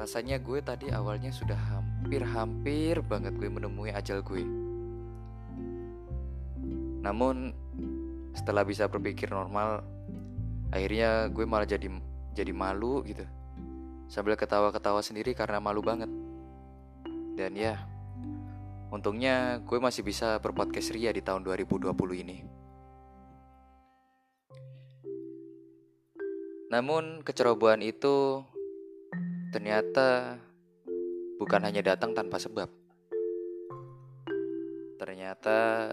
rasanya 0.00 0.40
gue 0.40 0.64
tadi 0.64 0.88
awalnya 0.92 1.28
sudah 1.28 1.56
hampir-hampir 1.56 3.04
banget 3.04 3.36
gue 3.36 3.52
menemui 3.52 3.92
ajal 3.92 4.24
gue. 4.24 4.44
Namun 7.04 7.52
setelah 8.32 8.64
bisa 8.64 8.88
berpikir 8.88 9.28
normal, 9.28 9.84
akhirnya 10.70 11.30
gue 11.30 11.44
malah 11.46 11.66
jadi 11.66 11.90
jadi 12.34 12.52
malu 12.54 13.02
gitu. 13.06 13.26
Sambil 14.10 14.34
ketawa-ketawa 14.34 15.02
sendiri 15.02 15.34
karena 15.34 15.62
malu 15.62 15.82
banget. 15.82 16.10
Dan 17.38 17.54
ya, 17.54 17.78
untungnya 18.90 19.62
gue 19.62 19.78
masih 19.78 20.02
bisa 20.02 20.42
berpodcast 20.42 20.90
ria 20.90 21.14
di 21.14 21.22
tahun 21.22 21.46
2020 21.46 21.94
ini. 22.26 22.42
Namun 26.70 27.26
kecerobohan 27.26 27.82
itu 27.82 28.46
ternyata 29.50 30.38
bukan 31.38 31.66
hanya 31.66 31.82
datang 31.82 32.14
tanpa 32.14 32.38
sebab. 32.38 32.70
Ternyata 34.98 35.90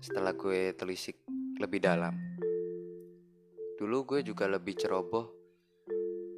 setelah 0.00 0.36
gue 0.36 0.76
telisik 0.76 1.16
lebih 1.56 1.80
dalam, 1.80 2.16
dulu 3.80 4.04
gue 4.04 4.20
juga 4.20 4.44
lebih 4.44 4.76
ceroboh 4.76 5.32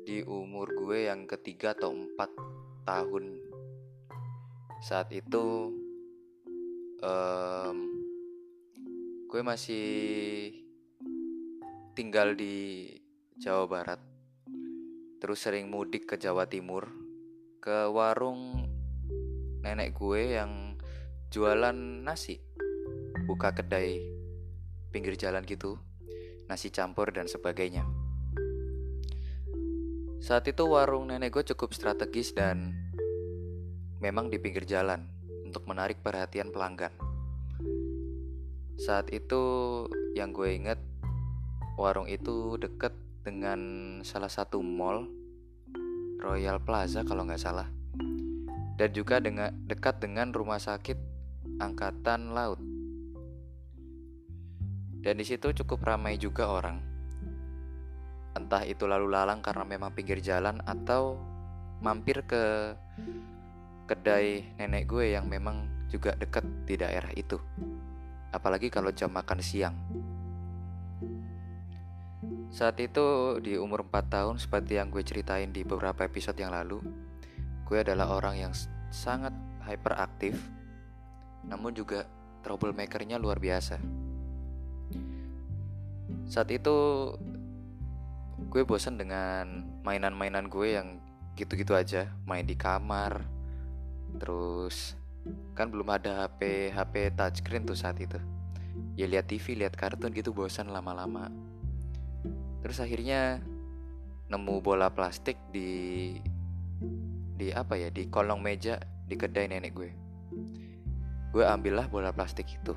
di 0.07 0.23
umur 0.23 0.71
gue 0.79 1.11
yang 1.11 1.27
ketiga 1.27 1.75
atau 1.75 1.91
empat 1.91 2.31
tahun. 2.87 3.35
Saat 4.79 5.11
itu 5.11 5.75
um, 7.03 7.79
gue 9.27 9.43
masih 9.43 9.91
tinggal 11.99 12.39
di 12.39 12.87
Jawa 13.43 13.67
Barat, 13.67 13.99
terus 15.19 15.43
sering 15.43 15.67
mudik 15.67 16.07
ke 16.07 16.23
Jawa 16.23 16.47
Timur 16.47 16.95
ke 17.59 17.91
warung 17.91 18.71
nenek 19.67 19.99
gue 19.99 20.39
yang 20.39 20.79
jualan 21.35 21.75
nasi 22.07 22.39
buka 23.27 23.51
kedai 23.51 23.99
pinggir 24.95 25.19
jalan 25.19 25.43
gitu 25.43 25.79
nasi 26.53 26.69
campur 26.69 27.09
dan 27.09 27.25
sebagainya. 27.25 27.89
Saat 30.21 30.53
itu 30.53 30.69
warung 30.69 31.09
nenek 31.09 31.33
gue 31.33 31.45
cukup 31.57 31.73
strategis 31.73 32.37
dan 32.37 32.77
memang 34.05 34.29
di 34.29 34.37
pinggir 34.37 34.69
jalan 34.69 35.09
untuk 35.49 35.65
menarik 35.65 36.05
perhatian 36.05 36.53
pelanggan. 36.53 36.93
Saat 38.77 39.09
itu 39.17 39.41
yang 40.13 40.37
gue 40.37 40.53
inget 40.53 40.77
warung 41.81 42.05
itu 42.05 42.61
deket 42.61 42.93
dengan 43.25 43.61
salah 44.05 44.29
satu 44.29 44.61
mall 44.61 45.09
Royal 46.21 46.61
Plaza 46.61 47.01
kalau 47.01 47.25
nggak 47.25 47.41
salah. 47.41 47.73
Dan 48.77 48.93
juga 48.93 49.25
dengan 49.25 49.57
dekat 49.65 50.05
dengan 50.05 50.37
rumah 50.37 50.61
sakit 50.61 51.01
angkatan 51.65 52.37
laut 52.37 52.61
dan 55.03 55.19
di 55.19 55.27
situ 55.27 55.51
cukup 55.51 55.83
ramai 55.83 56.15
juga 56.15 56.47
orang. 56.47 56.79
Entah 58.39 58.63
itu 58.65 58.87
lalu 58.87 59.11
lalang 59.11 59.43
karena 59.43 59.67
memang 59.67 59.91
pinggir 59.93 60.23
jalan 60.23 60.63
atau 60.63 61.19
mampir 61.83 62.23
ke 62.23 62.73
kedai 63.91 64.57
nenek 64.57 64.87
gue 64.87 65.13
yang 65.19 65.27
memang 65.27 65.67
juga 65.91 66.15
dekat 66.15 66.47
di 66.65 66.79
daerah 66.79 67.11
itu. 67.19 67.37
Apalagi 68.31 68.71
kalau 68.73 68.95
jam 68.95 69.13
makan 69.13 69.43
siang. 69.43 69.77
Saat 72.53 72.79
itu 72.85 73.41
di 73.41 73.57
umur 73.57 73.89
4 73.89 74.13
tahun 74.13 74.37
seperti 74.37 74.77
yang 74.77 74.93
gue 74.93 75.01
ceritain 75.01 75.51
di 75.51 75.65
beberapa 75.65 76.05
episode 76.05 76.37
yang 76.37 76.53
lalu 76.53 76.85
Gue 77.65 77.81
adalah 77.81 78.13
orang 78.13 78.37
yang 78.37 78.53
sangat 78.93 79.33
hyperaktif 79.65 80.37
Namun 81.49 81.73
juga 81.73 82.05
troublemakernya 82.45 83.17
luar 83.17 83.41
biasa 83.41 83.81
Saat 86.33 86.49
itu 86.49 86.73
gue 88.49 88.65
bosan 88.65 88.97
dengan 88.97 89.69
mainan-mainan 89.85 90.49
gue 90.49 90.81
yang 90.81 90.97
gitu-gitu 91.37 91.77
aja 91.77 92.09
Main 92.25 92.49
di 92.49 92.57
kamar 92.57 93.21
Terus 94.17 94.97
kan 95.53 95.69
belum 95.69 95.93
ada 95.93 96.25
HP 96.25 96.73
HP 96.73 97.13
touchscreen 97.13 97.69
tuh 97.69 97.77
saat 97.77 98.01
itu. 98.01 98.17
Ya 98.97 99.05
lihat 99.05 99.29
TV, 99.29 99.61
lihat 99.61 99.77
kartun 99.77 100.13
gitu 100.17 100.33
bosan 100.33 100.73
lama-lama. 100.73 101.29
Terus 102.65 102.81
akhirnya 102.81 103.45
nemu 104.33 104.65
bola 104.65 104.89
plastik 104.89 105.37
di 105.53 106.17
di 107.37 107.53
apa 107.53 107.77
ya 107.77 107.93
di 107.93 108.09
kolong 108.09 108.41
meja 108.41 108.81
di 109.05 109.21
kedai 109.21 109.53
nenek 109.53 109.73
gue. 109.77 109.91
Gue 111.33 111.45
ambillah 111.45 111.89
bola 111.93 112.13
plastik 112.13 112.49
itu 112.49 112.73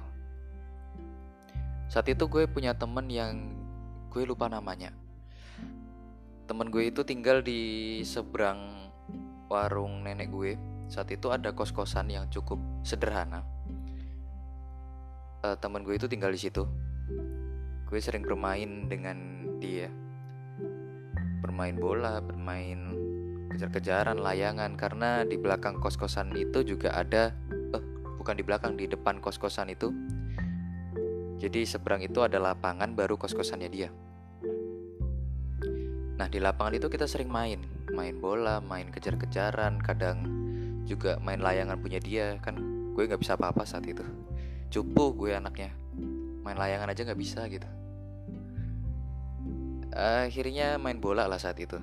saat 1.86 2.10
itu 2.10 2.26
gue 2.26 2.50
punya 2.50 2.74
temen 2.74 3.06
yang 3.10 3.54
gue 4.10 4.24
lupa 4.26 4.50
namanya. 4.50 4.90
Temen 6.46 6.70
gue 6.70 6.90
itu 6.90 7.02
tinggal 7.02 7.42
di 7.42 8.02
seberang 8.06 8.90
warung 9.50 10.06
nenek 10.06 10.30
gue. 10.30 10.54
Saat 10.86 11.10
itu 11.14 11.34
ada 11.34 11.54
kos-kosan 11.54 12.14
yang 12.14 12.30
cukup 12.30 12.62
sederhana. 12.86 13.42
Uh, 15.42 15.58
temen 15.58 15.86
gue 15.86 15.98
itu 15.98 16.06
tinggal 16.10 16.34
di 16.34 16.42
situ. 16.42 16.66
Gue 17.86 18.00
sering 18.02 18.26
bermain 18.26 18.90
dengan 18.90 19.46
dia. 19.62 19.90
Bermain 21.42 21.78
bola, 21.78 22.22
bermain 22.22 22.94
kejar-kejaran, 23.54 24.20
layangan 24.20 24.74
karena 24.74 25.22
di 25.24 25.38
belakang 25.38 25.78
kos-kosan 25.78 26.34
itu 26.34 26.66
juga 26.66 26.92
ada 26.98 27.32
eh 27.74 27.84
bukan 28.18 28.36
di 28.36 28.44
belakang 28.44 28.74
di 28.74 28.90
depan 28.90 29.22
kos-kosan 29.22 29.70
itu. 29.70 29.94
Jadi 31.36 31.68
seberang 31.68 32.02
itu 32.02 32.24
ada 32.24 32.40
lapangan 32.40 32.96
baru 32.96 33.20
kos-kosannya 33.20 33.70
dia. 33.70 33.90
Nah, 36.16 36.32
di 36.32 36.40
lapangan 36.40 36.80
itu 36.80 36.88
kita 36.88 37.06
sering 37.12 37.28
main, 37.28 37.60
main 37.92 38.16
bola, 38.18 38.64
main 38.64 38.88
kejar-kejaran, 38.88 39.84
kadang 39.84 40.24
juga 40.86 41.18
main 41.20 41.42
layangan 41.42 41.82
punya 41.82 41.98
dia 41.98 42.38
kan 42.46 42.56
gue 42.94 43.04
nggak 43.10 43.18
bisa 43.18 43.34
apa-apa 43.34 43.66
saat 43.66 43.90
itu 43.90 44.06
cupu 44.70 45.18
gue 45.18 45.34
anaknya 45.34 45.74
main 46.46 46.54
layangan 46.54 46.94
aja 46.94 47.10
nggak 47.10 47.18
bisa 47.18 47.42
gitu 47.50 47.66
Akhirnya 49.96 50.76
main 50.76 51.00
bola 51.00 51.24
lah 51.24 51.40
saat 51.40 51.56
itu. 51.56 51.80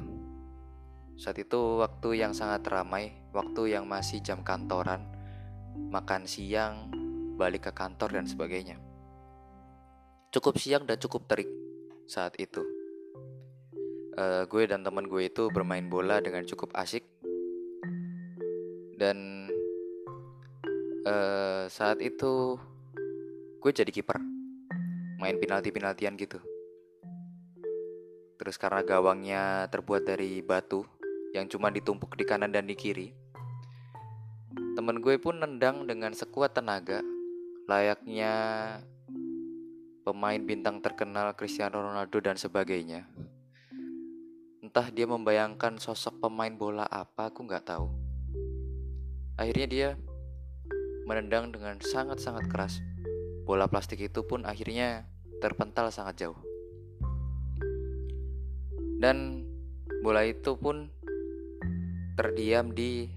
Saat 1.16 1.40
itu 1.40 1.80
waktu 1.80 2.20
yang 2.20 2.36
sangat 2.36 2.60
ramai, 2.68 3.08
waktu 3.32 3.72
yang 3.72 3.88
masih 3.88 4.20
jam 4.20 4.44
kantoran, 4.44 5.08
makan 5.88 6.28
siang, 6.28 6.92
balik 7.40 7.64
ke 7.64 7.72
kantor 7.72 8.20
dan 8.20 8.28
sebagainya. 8.28 8.76
Cukup 10.32 10.56
siang 10.56 10.88
dan 10.88 10.96
cukup 10.98 11.28
terik 11.28 11.48
saat 12.08 12.34
itu. 12.40 12.64
Uh, 14.16 14.44
gue 14.48 14.68
dan 14.68 14.84
teman 14.84 15.08
gue 15.08 15.28
itu 15.28 15.48
bermain 15.48 15.84
bola 15.88 16.20
dengan 16.20 16.44
cukup 16.44 16.68
asik 16.76 17.00
dan 19.00 19.48
uh, 21.08 21.64
saat 21.72 21.96
itu 22.04 22.60
gue 23.56 23.72
jadi 23.72 23.88
kiper 23.88 24.20
main 25.16 25.40
penalti 25.40 25.72
penaltian 25.72 26.20
gitu 26.20 26.44
Terus 28.42 28.58
karena 28.58 28.82
gawangnya 28.82 29.70
terbuat 29.70 30.02
dari 30.02 30.42
batu 30.42 30.82
yang 31.30 31.46
cuma 31.46 31.70
ditumpuk 31.70 32.18
di 32.18 32.26
kanan 32.26 32.50
dan 32.50 32.66
di 32.66 32.74
kiri. 32.74 33.14
Temen 34.74 34.98
gue 34.98 35.14
pun 35.22 35.38
nendang 35.38 35.86
dengan 35.86 36.10
sekuat 36.10 36.50
tenaga, 36.58 37.06
layaknya 37.70 38.34
pemain 40.02 40.38
bintang 40.42 40.82
terkenal 40.82 41.34
Cristiano 41.38 41.78
Ronaldo 41.78 42.18
dan 42.18 42.34
sebagainya. 42.34 43.06
Entah 44.62 44.90
dia 44.90 45.06
membayangkan 45.06 45.78
sosok 45.78 46.18
pemain 46.22 46.50
bola 46.54 46.86
apa, 46.90 47.30
aku 47.30 47.46
nggak 47.46 47.66
tahu. 47.66 47.86
Akhirnya 49.38 49.66
dia 49.66 49.88
menendang 51.06 51.50
dengan 51.50 51.78
sangat-sangat 51.82 52.46
keras. 52.50 52.78
Bola 53.42 53.66
plastik 53.66 54.02
itu 54.02 54.22
pun 54.22 54.46
akhirnya 54.46 55.06
terpental 55.42 55.90
sangat 55.90 56.26
jauh. 56.26 56.38
Dan 59.02 59.42
bola 60.02 60.22
itu 60.22 60.54
pun 60.54 60.90
terdiam 62.14 62.70
di 62.70 63.10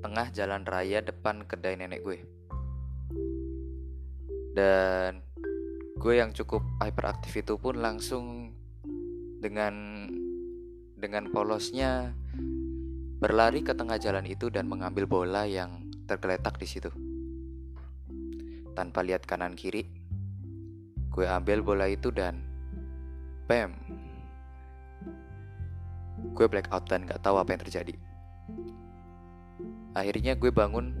tengah 0.00 0.32
jalan 0.32 0.64
raya 0.64 1.04
depan 1.04 1.44
kedai 1.44 1.76
nenek 1.76 2.00
gue. 2.00 2.18
Dan 4.56 5.27
gue 5.98 6.14
yang 6.14 6.30
cukup 6.30 6.62
hyperaktif 6.78 7.42
itu 7.42 7.58
pun 7.58 7.82
langsung 7.82 8.54
dengan 9.42 10.06
dengan 10.94 11.26
polosnya 11.30 12.14
berlari 13.18 13.66
ke 13.66 13.74
tengah 13.74 13.98
jalan 13.98 14.22
itu 14.30 14.46
dan 14.46 14.70
mengambil 14.70 15.10
bola 15.10 15.42
yang 15.42 15.90
tergeletak 16.06 16.54
di 16.58 16.66
situ. 16.70 16.90
Tanpa 18.78 19.02
lihat 19.02 19.26
kanan 19.26 19.58
kiri, 19.58 19.90
gue 21.10 21.26
ambil 21.26 21.66
bola 21.66 21.90
itu 21.90 22.14
dan 22.14 22.46
bam, 23.50 23.74
gue 26.30 26.46
black 26.46 26.70
out 26.70 26.86
dan 26.86 27.10
gak 27.10 27.18
tahu 27.26 27.42
apa 27.42 27.58
yang 27.58 27.62
terjadi. 27.66 27.94
Akhirnya 29.98 30.38
gue 30.38 30.54
bangun 30.54 30.94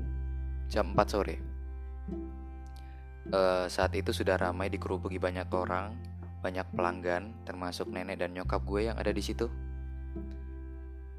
jam 0.66 0.90
4 0.90 1.06
sore. 1.06 1.47
Uh, 3.28 3.68
saat 3.68 3.92
itu 3.92 4.08
sudah 4.08 4.40
ramai 4.40 4.72
dikerubuki 4.72 5.20
banyak 5.20 5.52
orang, 5.52 5.92
banyak 6.40 6.64
pelanggan, 6.72 7.36
termasuk 7.44 7.84
nenek 7.92 8.24
dan 8.24 8.32
nyokap 8.32 8.64
gue 8.64 8.88
yang 8.88 8.96
ada 8.96 9.12
di 9.12 9.20
situ. 9.20 9.52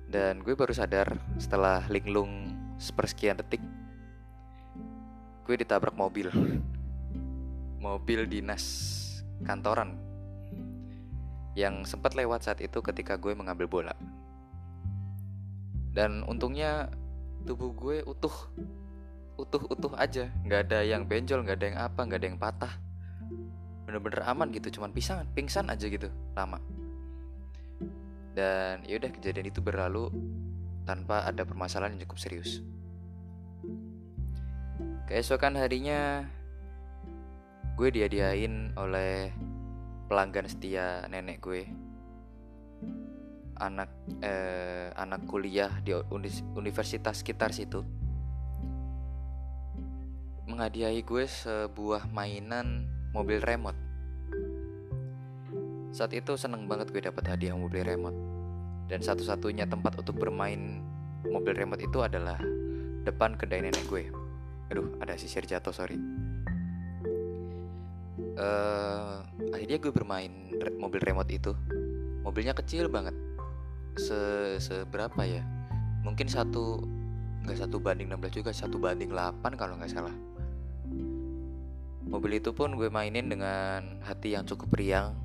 Dan 0.10 0.41
gue 0.41 0.58
baru 0.58 0.74
sadar 0.74 1.22
setelah 1.38 1.86
linglung 1.86 2.58
sepersekian 2.82 3.38
detik, 3.38 3.62
gue 5.45 5.56
ditabrak 5.60 5.93
mobil. 5.93 6.34
Mobil 7.78 8.26
dinas 8.26 8.65
kantoran 9.45 9.93
yang 11.54 11.86
sempat 11.86 12.17
lewat 12.17 12.50
saat 12.50 12.60
itu 12.65 12.82
ketika 12.82 13.22
gue 13.22 13.38
mengambil 13.38 13.69
bola. 13.69 13.93
Dan 15.93 16.26
untungnya 16.26 16.89
tubuh 17.45 17.69
gue 17.76 17.98
utuh, 18.02 18.34
utuh-utuh 19.39 19.95
aja, 19.95 20.28
nggak 20.43 20.69
ada 20.69 20.80
yang 20.84 21.08
benjol, 21.08 21.47
nggak 21.47 21.58
ada 21.58 21.67
yang 21.71 21.80
apa, 21.80 21.99
nggak 22.04 22.19
ada 22.19 22.28
yang 22.28 22.39
patah. 22.39 22.73
Bener-bener 23.88 24.21
aman 24.28 24.52
gitu, 24.52 24.80
cuman 24.80 24.91
pisang, 24.91 25.23
pingsan 25.32 25.71
aja 25.71 25.88
gitu, 25.88 26.12
lama. 26.36 26.60
Dan 28.36 28.84
yaudah 28.84 29.10
kejadian 29.15 29.47
itu 29.47 29.63
berlalu 29.63 30.12
tanpa 30.84 31.23
ada 31.23 31.47
permasalahan 31.47 31.95
yang 31.95 32.04
cukup 32.06 32.19
serius. 32.19 32.62
Keesokan 35.08 35.58
harinya 35.58 36.28
gue 37.80 37.89
diadiain 37.89 38.75
oleh 38.75 39.34
pelanggan 40.12 40.45
setia 40.52 41.08
nenek 41.08 41.39
gue 41.39 41.63
anak 43.60 43.89
eh, 44.19 44.91
anak 44.95 45.23
kuliah 45.28 45.71
di 45.84 45.95
universitas 46.56 47.23
sekitar 47.23 47.56
situ 47.56 47.99
menghadiahi 50.50 51.06
gue 51.06 51.30
sebuah 51.30 52.10
mainan 52.10 52.90
mobil 53.14 53.38
remote. 53.38 53.78
Saat 55.94 56.18
itu 56.18 56.34
seneng 56.42 56.66
banget 56.66 56.90
gue 56.90 57.06
dapat 57.06 57.22
hadiah 57.30 57.54
mobil 57.54 57.86
remote. 57.86 58.18
Dan 58.90 59.06
satu-satunya 59.06 59.70
tempat 59.70 60.02
untuk 60.02 60.18
bermain 60.18 60.82
mobil 61.30 61.54
remote 61.54 61.86
itu 61.86 62.02
adalah 62.02 62.42
depan 63.06 63.38
kedai 63.38 63.62
nenek 63.62 63.86
gue. 63.86 64.10
Aduh 64.74 64.98
ada 64.98 65.14
sisir 65.22 65.46
jatuh 65.46 65.70
sorry. 65.70 66.02
Uh, 68.40 69.22
akhirnya 69.54 69.78
gue 69.78 69.94
bermain 69.94 70.34
re 70.58 70.74
mobil 70.74 70.98
remote 71.06 71.30
itu. 71.30 71.54
Mobilnya 72.26 72.58
kecil 72.58 72.90
banget. 72.90 73.14
Se 74.02 74.18
seberapa 74.58 75.22
ya? 75.30 75.46
Mungkin 76.02 76.26
satu 76.26 76.82
nggak 77.46 77.66
satu 77.66 77.78
banding 77.78 78.10
16 78.12 78.42
juga 78.44 78.52
satu 78.52 78.82
banding 78.82 79.14
8 79.16 79.42
kalau 79.56 79.80
nggak 79.80 79.90
salah 79.90 80.12
mobil 82.10 82.41
itu 82.41 82.52
pun 82.52 82.74
gue 82.76 82.89
mainin 82.89 83.30
dengan 83.30 84.02
hati 84.04 84.34
yang 84.34 84.43
cukup 84.43 84.74
riang 84.76 85.15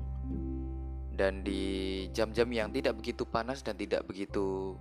dan 1.15 1.41
di 1.41 2.05
jam-jam 2.13 2.47
yang 2.53 2.69
tidak 2.69 2.95
begitu 2.95 3.25
panas 3.25 3.65
dan 3.65 3.73
tidak 3.75 4.05
begitu 4.05 4.77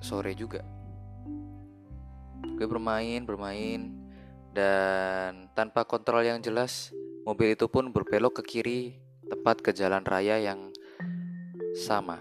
sore 0.00 0.32
juga 0.34 0.64
gue 2.42 2.66
bermain 2.66 3.22
bermain 3.22 4.08
dan 4.58 5.46
tanpa 5.54 5.86
kontrol 5.86 6.24
yang 6.26 6.42
jelas, 6.42 6.90
mobil 7.22 7.54
itu 7.54 7.70
pun 7.70 7.94
berbelok 7.94 8.40
ke 8.40 8.58
kiri 8.58 8.80
tepat 9.30 9.62
ke 9.62 9.70
jalan 9.70 10.02
raya 10.02 10.40
yang 10.42 10.74
sama 11.78 12.18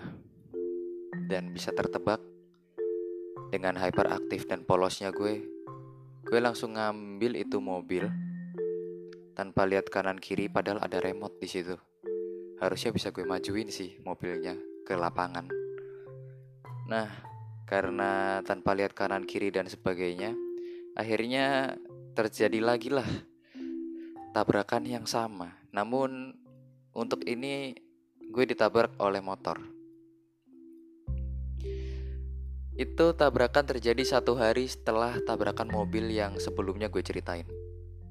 dan 1.25 1.49
bisa 1.49 1.73
tertebak 1.73 2.21
dengan 3.49 3.73
hyperaktif 3.79 4.45
dan 4.45 4.61
polosnya 4.67 5.09
gue. 5.09 5.56
Gue 6.27 6.43
langsung 6.43 6.75
ngambil 6.75 7.39
itu 7.39 7.63
mobil 7.63 8.03
tanpa 9.31 9.63
lihat 9.63 9.87
kanan 9.87 10.19
kiri 10.19 10.51
padahal 10.51 10.83
ada 10.83 10.99
remote 10.99 11.39
di 11.39 11.47
situ. 11.47 11.79
Harusnya 12.59 12.91
bisa 12.91 13.15
gue 13.15 13.23
majuin 13.23 13.71
sih 13.71 13.95
mobilnya 14.03 14.59
ke 14.83 14.99
lapangan. 14.99 15.47
Nah, 16.91 17.07
karena 17.63 18.43
tanpa 18.43 18.75
lihat 18.75 18.91
kanan 18.91 19.23
kiri 19.23 19.55
dan 19.55 19.71
sebagainya, 19.71 20.35
akhirnya 20.99 21.79
terjadi 22.11 22.59
lagi 22.59 22.91
lah 22.91 23.07
tabrakan 24.35 24.83
yang 24.83 25.07
sama. 25.07 25.55
Namun 25.71 26.35
untuk 26.91 27.23
ini 27.23 27.71
gue 28.19 28.43
ditabrak 28.43 28.99
oleh 28.99 29.23
motor. 29.23 29.76
Itu 32.77 33.17
tabrakan 33.17 33.65
terjadi 33.65 34.05
satu 34.05 34.37
hari 34.37 34.69
setelah 34.69 35.17
tabrakan 35.25 35.65
mobil 35.65 36.13
yang 36.13 36.37
sebelumnya 36.37 36.93
gue 36.93 37.01
ceritain. 37.01 37.49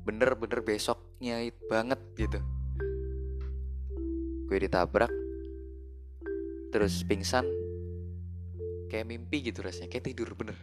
Bener-bener 0.03 0.59
besoknya 0.67 1.39
banget 1.71 2.03
gitu. 2.19 2.43
Gue 4.51 4.59
ditabrak, 4.59 5.11
terus 6.75 7.07
pingsan, 7.07 7.47
kayak 8.91 9.07
mimpi 9.07 9.47
gitu 9.47 9.63
rasanya, 9.63 9.87
kayak 9.87 10.11
tidur 10.11 10.35
bener. 10.35 10.59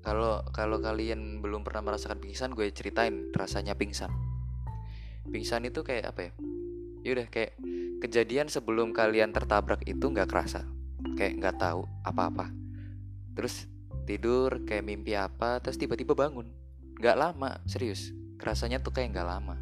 Kalau 0.00 0.40
kalau 0.56 0.80
kalian 0.80 1.44
belum 1.44 1.68
pernah 1.68 1.84
merasakan 1.92 2.24
pingsan, 2.24 2.56
gue 2.56 2.72
ceritain 2.72 3.28
rasanya 3.36 3.76
pingsan. 3.76 4.08
Pingsan 5.28 5.68
itu 5.68 5.84
kayak 5.84 6.16
apa 6.16 6.20
ya? 6.24 6.32
Yaudah 7.04 7.28
kayak 7.28 7.60
kejadian 8.00 8.48
sebelum 8.48 8.96
kalian 8.96 9.36
tertabrak 9.36 9.84
itu 9.84 10.08
nggak 10.08 10.32
kerasa, 10.32 10.64
kayak 11.20 11.44
nggak 11.44 11.56
tahu 11.60 11.84
apa-apa. 12.08 12.57
Terus 13.38 13.70
tidur 14.02 14.66
kayak 14.66 14.82
mimpi 14.82 15.14
apa, 15.14 15.62
terus 15.62 15.78
tiba-tiba 15.78 16.18
bangun. 16.18 16.50
Nggak 16.98 17.14
lama, 17.14 17.62
serius. 17.70 18.10
Rasanya 18.42 18.82
tuh 18.82 18.90
kayak 18.90 19.14
nggak 19.14 19.28
lama, 19.30 19.54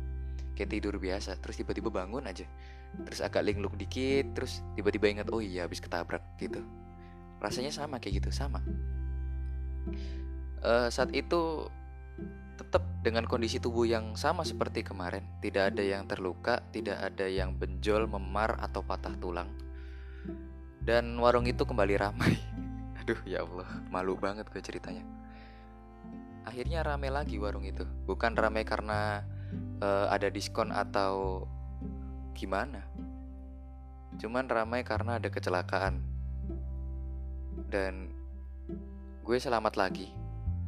kayak 0.57 0.73
tidur 0.73 0.97
biasa. 0.97 1.37
Terus 1.45 1.61
tiba-tiba 1.61 1.93
bangun 1.93 2.25
aja. 2.25 2.49
Terus 3.05 3.21
agak 3.21 3.45
linglung 3.45 3.77
dikit, 3.77 4.33
terus 4.33 4.65
tiba-tiba 4.73 5.13
ingat 5.13 5.29
oh 5.29 5.45
iya 5.45 5.69
habis 5.69 5.85
ketabrak 5.85 6.25
gitu. 6.41 6.65
Rasanya 7.45 7.69
sama 7.69 8.01
kayak 8.01 8.25
gitu, 8.25 8.33
sama 8.33 8.65
uh, 10.67 10.89
saat 10.91 11.15
itu 11.15 11.71
tetap 12.57 12.83
dengan 13.05 13.29
kondisi 13.29 13.61
tubuh 13.61 13.85
yang 13.85 14.17
sama 14.17 14.41
seperti 14.43 14.81
kemarin, 14.81 15.23
tidak 15.45 15.77
ada 15.77 15.83
yang 15.85 16.09
terluka, 16.09 16.65
tidak 16.73 16.97
ada 16.97 17.29
yang 17.29 17.53
benjol, 17.53 18.09
memar 18.09 18.57
atau 18.59 18.81
patah 18.81 19.13
tulang. 19.21 19.53
Dan 20.81 21.21
warung 21.21 21.45
itu 21.45 21.69
kembali 21.69 21.95
ramai. 22.01 22.33
Aduh 23.07 23.23
ya 23.23 23.47
Allah, 23.47 23.71
malu 23.87 24.19
banget 24.19 24.51
gue 24.51 24.59
ceritanya. 24.59 25.07
Akhirnya 26.43 26.83
ramai 26.83 27.07
lagi 27.07 27.39
warung 27.39 27.63
itu, 27.63 27.87
bukan 28.03 28.35
ramai 28.35 28.67
karena 28.67 29.23
uh, 29.79 30.11
ada 30.11 30.27
diskon 30.27 30.75
atau 30.75 31.47
gimana. 32.35 32.83
Cuman 34.19 34.51
ramai 34.51 34.83
karena 34.83 35.23
ada 35.23 35.31
kecelakaan. 35.31 36.03
Dan 37.71 38.11
gue 39.23 39.39
selamat 39.39 39.79
lagi 39.79 40.11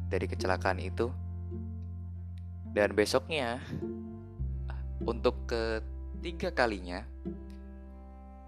dari 0.07 0.23
kecelakaan 0.23 0.79
itu. 0.79 1.11
Dan 2.71 2.95
besoknya 2.95 3.59
untuk 5.03 5.43
ketiga 5.43 6.55
kalinya 6.55 7.03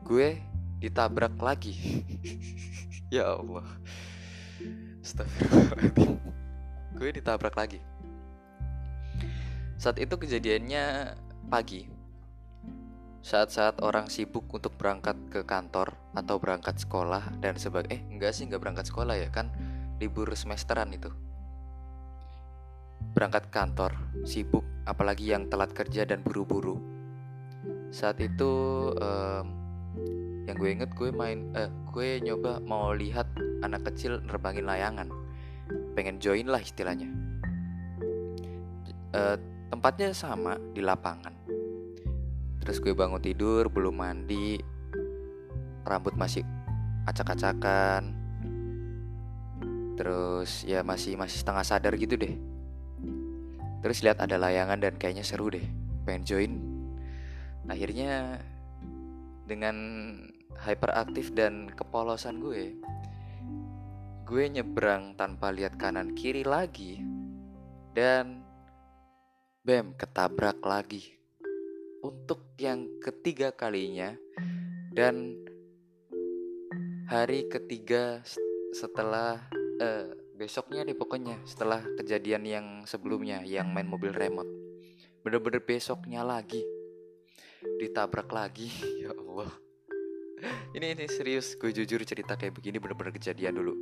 gue 0.07 0.39
ditabrak 0.81 1.37
lagi. 1.37 1.73
Ya 3.11 3.27
Allah. 3.27 3.67
Gue 6.95 7.11
ditabrak 7.11 7.59
lagi. 7.59 7.83
Saat 9.75 9.99
itu 9.99 10.15
kejadiannya 10.15 11.11
pagi. 11.51 11.91
Saat-saat 13.19 13.83
orang 13.83 14.07
sibuk 14.07 14.47
untuk 14.47 14.79
berangkat 14.79 15.19
ke 15.27 15.43
kantor 15.43 15.91
atau 16.15 16.39
berangkat 16.39 16.79
sekolah 16.79 17.35
dan 17.43 17.59
sebagai 17.59 17.91
eh 17.91 17.99
enggak 17.99 18.31
sih 18.31 18.47
enggak 18.47 18.63
berangkat 18.63 18.87
sekolah 18.87 19.19
ya 19.19 19.27
kan 19.27 19.51
libur 19.99 20.31
semesteran 20.31 20.95
itu. 20.95 21.11
Berangkat 23.11 23.51
kantor 23.51 23.91
sibuk 24.23 24.63
apalagi 24.87 25.35
yang 25.35 25.51
telat 25.51 25.75
kerja 25.75 26.07
dan 26.07 26.23
buru-buru. 26.23 26.79
Saat 27.91 28.23
itu 28.23 28.53
um, 28.95 29.45
yang 30.51 30.59
gue 30.59 30.71
inget 30.75 30.91
gue 30.99 31.15
main 31.15 31.47
eh 31.55 31.71
gue 31.95 32.19
nyoba 32.19 32.59
mau 32.59 32.91
lihat 32.91 33.23
anak 33.63 33.87
kecil 33.87 34.19
nerbangin 34.27 34.67
layangan. 34.67 35.07
Pengen 35.95 36.19
join 36.19 36.51
lah 36.51 36.59
istilahnya. 36.59 37.07
Uh, 39.15 39.39
tempatnya 39.71 40.11
sama 40.11 40.59
di 40.75 40.83
lapangan. 40.83 41.31
Terus 42.59 42.83
gue 42.83 42.91
bangun 42.91 43.23
tidur 43.23 43.71
belum 43.71 43.95
mandi. 43.95 44.59
Rambut 45.87 46.19
masih 46.19 46.43
acak-acakan. 47.07 48.11
Terus 49.95 50.67
ya 50.67 50.83
masih 50.83 51.15
masih 51.15 51.39
setengah 51.39 51.63
sadar 51.63 51.95
gitu 51.95 52.19
deh. 52.19 52.35
Terus 53.79 54.03
lihat 54.03 54.19
ada 54.19 54.35
layangan 54.35 54.83
dan 54.83 54.99
kayaknya 54.99 55.23
seru 55.23 55.47
deh. 55.47 55.63
Pengen 56.03 56.27
join. 56.27 56.51
Akhirnya 57.71 58.43
dengan 59.47 59.75
hyperaktif 60.61 61.33
dan 61.33 61.73
kepolosan 61.73 62.37
gue. 62.37 62.77
Gue 64.29 64.45
nyebrang 64.47 65.17
tanpa 65.17 65.49
lihat 65.49 65.75
kanan 65.75 66.13
kiri 66.13 66.45
lagi 66.45 67.01
dan 67.97 68.45
bem 69.65 69.97
ketabrak 69.97 70.61
lagi. 70.61 71.17
Untuk 72.01 72.57
yang 72.57 73.01
ketiga 73.01 73.53
kalinya 73.53 74.13
dan 74.93 75.37
hari 77.05 77.45
ketiga 77.49 78.21
setelah 78.73 79.37
uh, 79.81 80.07
besoknya 80.37 80.87
deh 80.87 80.97
pokoknya 80.97 81.37
setelah 81.45 81.83
kejadian 81.99 82.43
yang 82.47 82.67
sebelumnya 82.89 83.45
yang 83.45 83.69
main 83.69 83.85
mobil 83.89 84.13
remote. 84.13 84.49
Bener-bener 85.21 85.61
besoknya 85.61 86.25
lagi. 86.25 86.65
Ditabrak 87.61 88.33
lagi 88.33 88.69
ya 89.05 89.13
Allah 89.13 89.70
ini 90.77 90.97
ini 90.97 91.05
serius 91.05 91.53
gue 91.57 91.69
jujur 91.69 92.01
cerita 92.01 92.33
kayak 92.33 92.57
begini 92.57 92.81
bener-bener 92.81 93.13
kejadian 93.13 93.57
dulu. 93.61 93.73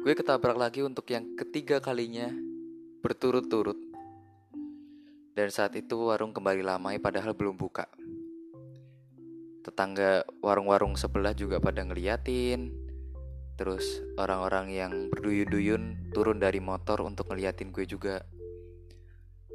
Gue 0.00 0.16
ketabrak 0.16 0.56
lagi 0.56 0.80
untuk 0.80 1.04
yang 1.12 1.36
ketiga 1.36 1.80
kalinya 1.80 2.32
berturut-turut. 3.04 3.76
Dan 5.36 5.48
saat 5.48 5.76
itu 5.76 6.08
warung 6.08 6.32
kembali 6.32 6.64
lamai 6.64 6.96
padahal 7.00 7.32
belum 7.36 7.56
buka. 7.56 7.88
Tetangga 9.60 10.24
warung-warung 10.40 10.96
sebelah 10.96 11.36
juga 11.36 11.60
pada 11.60 11.84
ngeliatin. 11.84 12.72
Terus 13.60 14.00
orang-orang 14.16 14.72
yang 14.72 14.92
berduyun-duyun 15.12 16.12
turun 16.16 16.40
dari 16.40 16.64
motor 16.64 17.04
untuk 17.04 17.28
ngeliatin 17.28 17.68
gue 17.68 17.84
juga. 17.84 18.24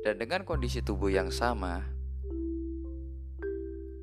Dan 0.06 0.22
dengan 0.22 0.46
kondisi 0.46 0.86
tubuh 0.86 1.10
yang 1.10 1.34
sama 1.34 1.95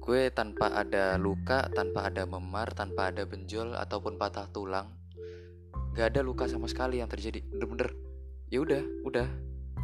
Gue 0.03 0.35
tanpa 0.35 0.67
ada 0.75 1.15
luka, 1.15 1.71
tanpa 1.71 2.11
ada 2.11 2.27
memar, 2.27 2.75
tanpa 2.75 3.15
ada 3.15 3.23
benjol 3.23 3.79
ataupun 3.79 4.19
patah 4.19 4.51
tulang. 4.51 4.91
Gak 5.95 6.19
ada 6.19 6.27
luka 6.27 6.51
sama 6.51 6.67
sekali 6.67 6.99
yang 6.99 7.07
terjadi. 7.07 7.39
Bener-bener, 7.47 7.95
ya 8.51 8.67
udah, 8.67 8.83
udah 9.07 9.29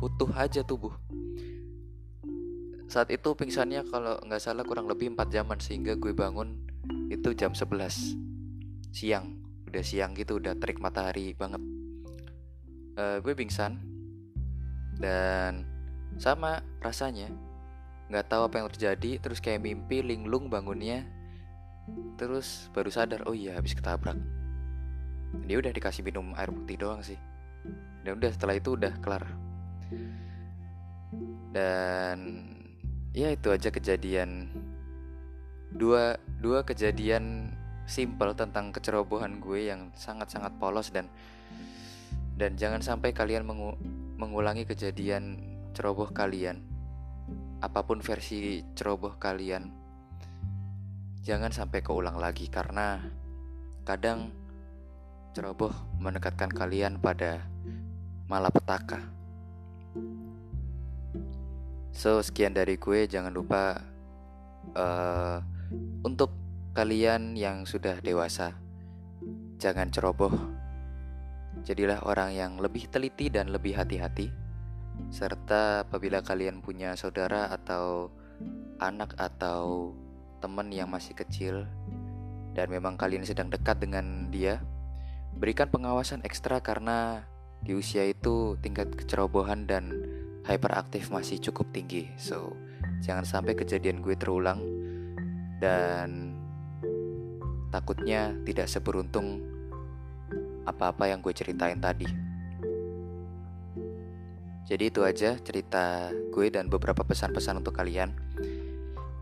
utuh 0.03 0.35
aja 0.35 0.67
tubuh. 0.67 0.91
Saat 2.91 3.15
itu 3.15 3.31
pingsannya 3.39 3.87
kalau 3.87 4.19
nggak 4.27 4.43
salah 4.43 4.67
kurang 4.67 4.91
lebih 4.91 5.15
4 5.15 5.31
jaman 5.31 5.63
sehingga 5.63 5.95
gue 5.95 6.11
bangun 6.11 6.67
itu 7.15 7.31
jam 7.39 7.55
11 7.55 8.19
siang. 8.91 9.39
Udah 9.71 9.85
siang 9.87 10.19
gitu, 10.19 10.43
udah 10.43 10.59
terik 10.59 10.83
matahari 10.83 11.31
banget. 11.39 11.63
Uh, 12.99 13.23
gue 13.23 13.39
pingsan 13.39 13.79
dan 14.99 15.63
sama 16.19 16.59
rasanya 16.83 17.31
nggak 18.09 18.27
tahu 18.29 18.43
apa 18.49 18.57
yang 18.65 18.69
terjadi 18.73 19.21
terus 19.21 19.39
kayak 19.39 19.61
mimpi 19.61 20.01
linglung 20.01 20.49
bangunnya. 20.49 21.05
Terus 22.17 22.69
baru 22.73 22.89
sadar 22.93 23.25
oh 23.29 23.37
iya 23.37 23.57
habis 23.57 23.77
ketabrak. 23.77 24.17
Dia 25.45 25.61
udah 25.61 25.73
dikasih 25.73 26.05
minum 26.05 26.33
air 26.37 26.49
putih 26.49 26.81
doang 26.81 27.05
sih. 27.05 27.17
Dan 28.05 28.17
udah 28.17 28.31
setelah 28.33 28.57
itu 28.57 28.77
udah 28.77 28.93
kelar. 29.05 29.25
Dan 31.53 32.49
ya 33.13 33.33
itu 33.33 33.53
aja 33.53 33.69
kejadian. 33.69 34.49
Dua 35.69 36.17
dua 36.41 36.65
kejadian 36.65 37.53
simple 37.89 38.37
tentang 38.37 38.73
kecerobohan 38.73 39.41
gue 39.41 39.73
yang 39.73 39.89
sangat-sangat 39.97 40.53
polos 40.61 40.93
dan 40.93 41.09
dan 42.37 42.55
jangan 42.55 42.85
sampai 42.85 43.17
kalian 43.17 43.49
mengu 43.49 43.81
mengulangi 44.21 44.69
kejadian 44.69 45.41
ceroboh 45.73 46.13
kalian 46.13 46.61
apa 47.59 47.83
pun 47.83 47.99
versi 47.99 48.63
ceroboh 48.79 49.19
kalian, 49.19 49.67
jangan 51.27 51.51
sampai 51.51 51.83
keulang 51.83 52.15
lagi 52.15 52.47
karena 52.47 53.03
kadang 53.83 54.31
ceroboh 55.35 55.75
mendekatkan 55.99 56.51
kalian 56.55 57.03
pada 57.03 57.43
malapetaka. 58.31 59.03
So 61.91 62.23
sekian 62.23 62.55
dari 62.55 62.79
gue, 62.79 63.11
jangan 63.11 63.35
lupa 63.35 63.83
uh, 64.79 65.43
untuk 66.07 66.31
kalian 66.79 67.35
yang 67.35 67.67
sudah 67.67 67.99
dewasa, 67.99 68.55
jangan 69.59 69.91
ceroboh. 69.91 70.31
Jadilah 71.67 72.07
orang 72.07 72.39
yang 72.39 72.53
lebih 72.63 72.87
teliti 72.87 73.27
dan 73.35 73.51
lebih 73.51 73.75
hati-hati 73.75 74.48
serta 75.09 75.89
apabila 75.89 76.21
kalian 76.21 76.61
punya 76.61 76.95
saudara 76.99 77.49
atau 77.49 78.13
anak 78.79 79.15
atau 79.19 79.93
teman 80.39 80.71
yang 80.71 80.87
masih 80.87 81.19
kecil 81.19 81.67
dan 82.55 82.71
memang 82.71 82.99
kalian 82.99 83.23
sedang 83.23 83.51
dekat 83.51 83.79
dengan 83.79 84.31
dia, 84.35 84.59
berikan 85.39 85.71
pengawasan 85.71 86.23
ekstra 86.27 86.59
karena 86.59 87.23
di 87.63 87.75
usia 87.75 88.07
itu 88.07 88.59
tingkat 88.63 88.95
kecerobohan 88.95 89.67
dan 89.67 89.95
hyperaktif 90.47 91.11
masih 91.11 91.39
cukup 91.39 91.71
tinggi. 91.71 92.11
So, 92.19 92.55
jangan 93.03 93.27
sampai 93.27 93.55
kejadian 93.55 94.03
gue 94.03 94.15
terulang 94.19 94.63
dan 95.63 96.35
takutnya 97.71 98.35
tidak 98.47 98.67
seberuntung 98.71 99.43
apa-apa 100.67 101.11
yang 101.11 101.23
gue 101.23 101.35
ceritain 101.35 101.79
tadi. 101.79 102.28
Jadi 104.69 104.93
itu 104.93 105.01
aja 105.01 105.41
cerita 105.41 106.13
gue 106.13 106.47
dan 106.53 106.69
beberapa 106.69 107.01
pesan-pesan 107.01 107.65
untuk 107.65 107.73
kalian. 107.73 108.13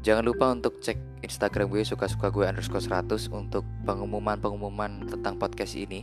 Jangan 0.02 0.26
lupa 0.26 0.50
untuk 0.50 0.82
cek 0.82 1.22
Instagram 1.22 1.70
gue 1.70 1.86
suka-suka 1.86 2.34
gue 2.34 2.46
underscore 2.50 2.82
100 2.82 3.30
untuk 3.30 3.62
pengumuman-pengumuman 3.86 5.06
tentang 5.06 5.38
podcast 5.38 5.78
ini. 5.78 6.02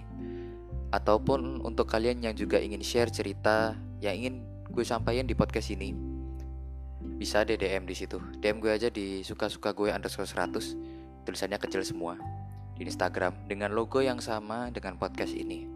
Ataupun 0.96 1.60
untuk 1.60 1.92
kalian 1.92 2.24
yang 2.24 2.36
juga 2.40 2.56
ingin 2.60 2.80
share 2.80 3.12
cerita 3.12 3.76
yang 4.00 4.16
ingin 4.16 4.36
gue 4.72 4.84
sampaikan 4.88 5.28
di 5.28 5.36
podcast 5.36 5.76
ini. 5.76 5.92
Bisa 7.20 7.44
deh 7.44 7.60
DM 7.60 7.84
di 7.84 7.96
situ. 8.00 8.24
DM 8.40 8.64
gue 8.64 8.72
aja 8.72 8.88
di 8.88 9.28
suka-suka 9.28 9.76
gue 9.76 9.92
underscore 9.92 10.28
100. 10.28 11.28
Tulisannya 11.28 11.60
kecil 11.60 11.84
semua. 11.84 12.16
Di 12.80 12.88
Instagram 12.88 13.44
dengan 13.48 13.76
logo 13.76 14.00
yang 14.00 14.24
sama 14.24 14.72
dengan 14.72 14.96
podcast 14.96 15.36
ini. 15.36 15.68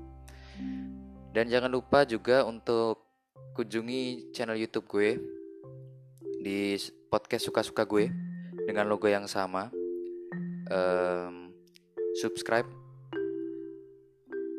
Dan 1.35 1.51
jangan 1.51 1.71
lupa 1.71 2.03
juga 2.03 2.43
untuk 2.43 3.06
kunjungi 3.57 4.29
channel 4.29 4.53
YouTube 4.53 4.85
gue 4.85 5.17
di 6.45 6.77
podcast 7.09 7.49
suka-suka 7.49 7.89
gue 7.89 8.05
dengan 8.69 8.85
logo 8.85 9.09
yang 9.09 9.25
sama. 9.25 9.73
Um, 10.69 11.49
subscribe, 12.21 12.69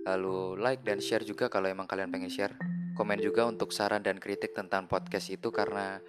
lalu 0.03 0.59
like 0.59 0.83
dan 0.83 0.99
share 0.99 1.23
juga 1.23 1.47
kalau 1.47 1.71
emang 1.71 1.87
kalian 1.87 2.11
pengen 2.11 2.27
share. 2.27 2.59
Komen 2.99 3.23
juga 3.23 3.47
untuk 3.47 3.71
saran 3.71 4.03
dan 4.03 4.19
kritik 4.19 4.51
tentang 4.51 4.91
podcast 4.91 5.31
itu 5.31 5.55
karena 5.55 6.03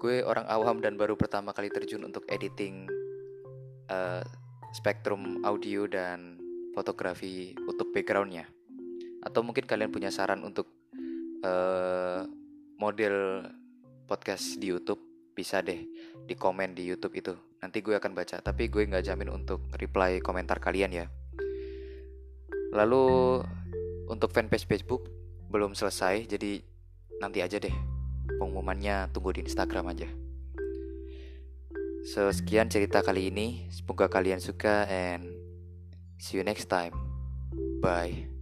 gue 0.00 0.24
orang 0.24 0.48
awam 0.48 0.80
dan 0.80 0.96
baru 0.96 1.12
pertama 1.12 1.52
kali 1.52 1.68
terjun 1.68 2.08
untuk 2.08 2.24
editing 2.32 2.88
uh, 3.92 4.24
spektrum 4.72 5.44
audio 5.44 5.84
dan 5.84 6.40
fotografi 6.72 7.52
untuk 7.68 7.92
backgroundnya. 7.92 8.48
Atau 9.20 9.44
mungkin 9.44 9.68
kalian 9.68 9.92
punya 9.92 10.08
saran 10.08 10.40
untuk 10.40 10.85
uh, 11.42 12.22
model 12.78 13.44
podcast 14.06 14.60
di 14.60 14.70
YouTube 14.70 15.00
bisa 15.36 15.60
deh 15.60 15.84
di 16.24 16.34
komen 16.36 16.72
di 16.72 16.88
YouTube 16.88 17.16
itu. 17.18 17.34
Nanti 17.60 17.82
gue 17.82 17.96
akan 17.96 18.12
baca 18.16 18.40
tapi 18.40 18.68
gue 18.72 18.86
nggak 18.88 19.04
jamin 19.04 19.32
untuk 19.32 19.68
reply 19.76 20.20
komentar 20.20 20.60
kalian 20.62 20.92
ya. 20.92 21.06
Lalu 22.72 23.40
untuk 24.06 24.30
fanpage 24.32 24.68
Facebook 24.68 25.08
belum 25.50 25.74
selesai 25.74 26.26
jadi 26.26 26.62
nanti 27.22 27.40
aja 27.40 27.56
deh 27.56 27.72
pengumumannya 28.38 29.10
tunggu 29.10 29.36
di 29.36 29.44
Instagram 29.44 29.92
aja. 29.92 30.08
So 32.06 32.30
sekian 32.30 32.70
cerita 32.70 33.02
kali 33.02 33.34
ini 33.34 33.66
semoga 33.74 34.06
kalian 34.06 34.38
suka 34.38 34.86
and 34.86 35.26
see 36.22 36.38
you 36.38 36.46
next 36.46 36.70
time. 36.70 36.94
Bye 37.82 38.35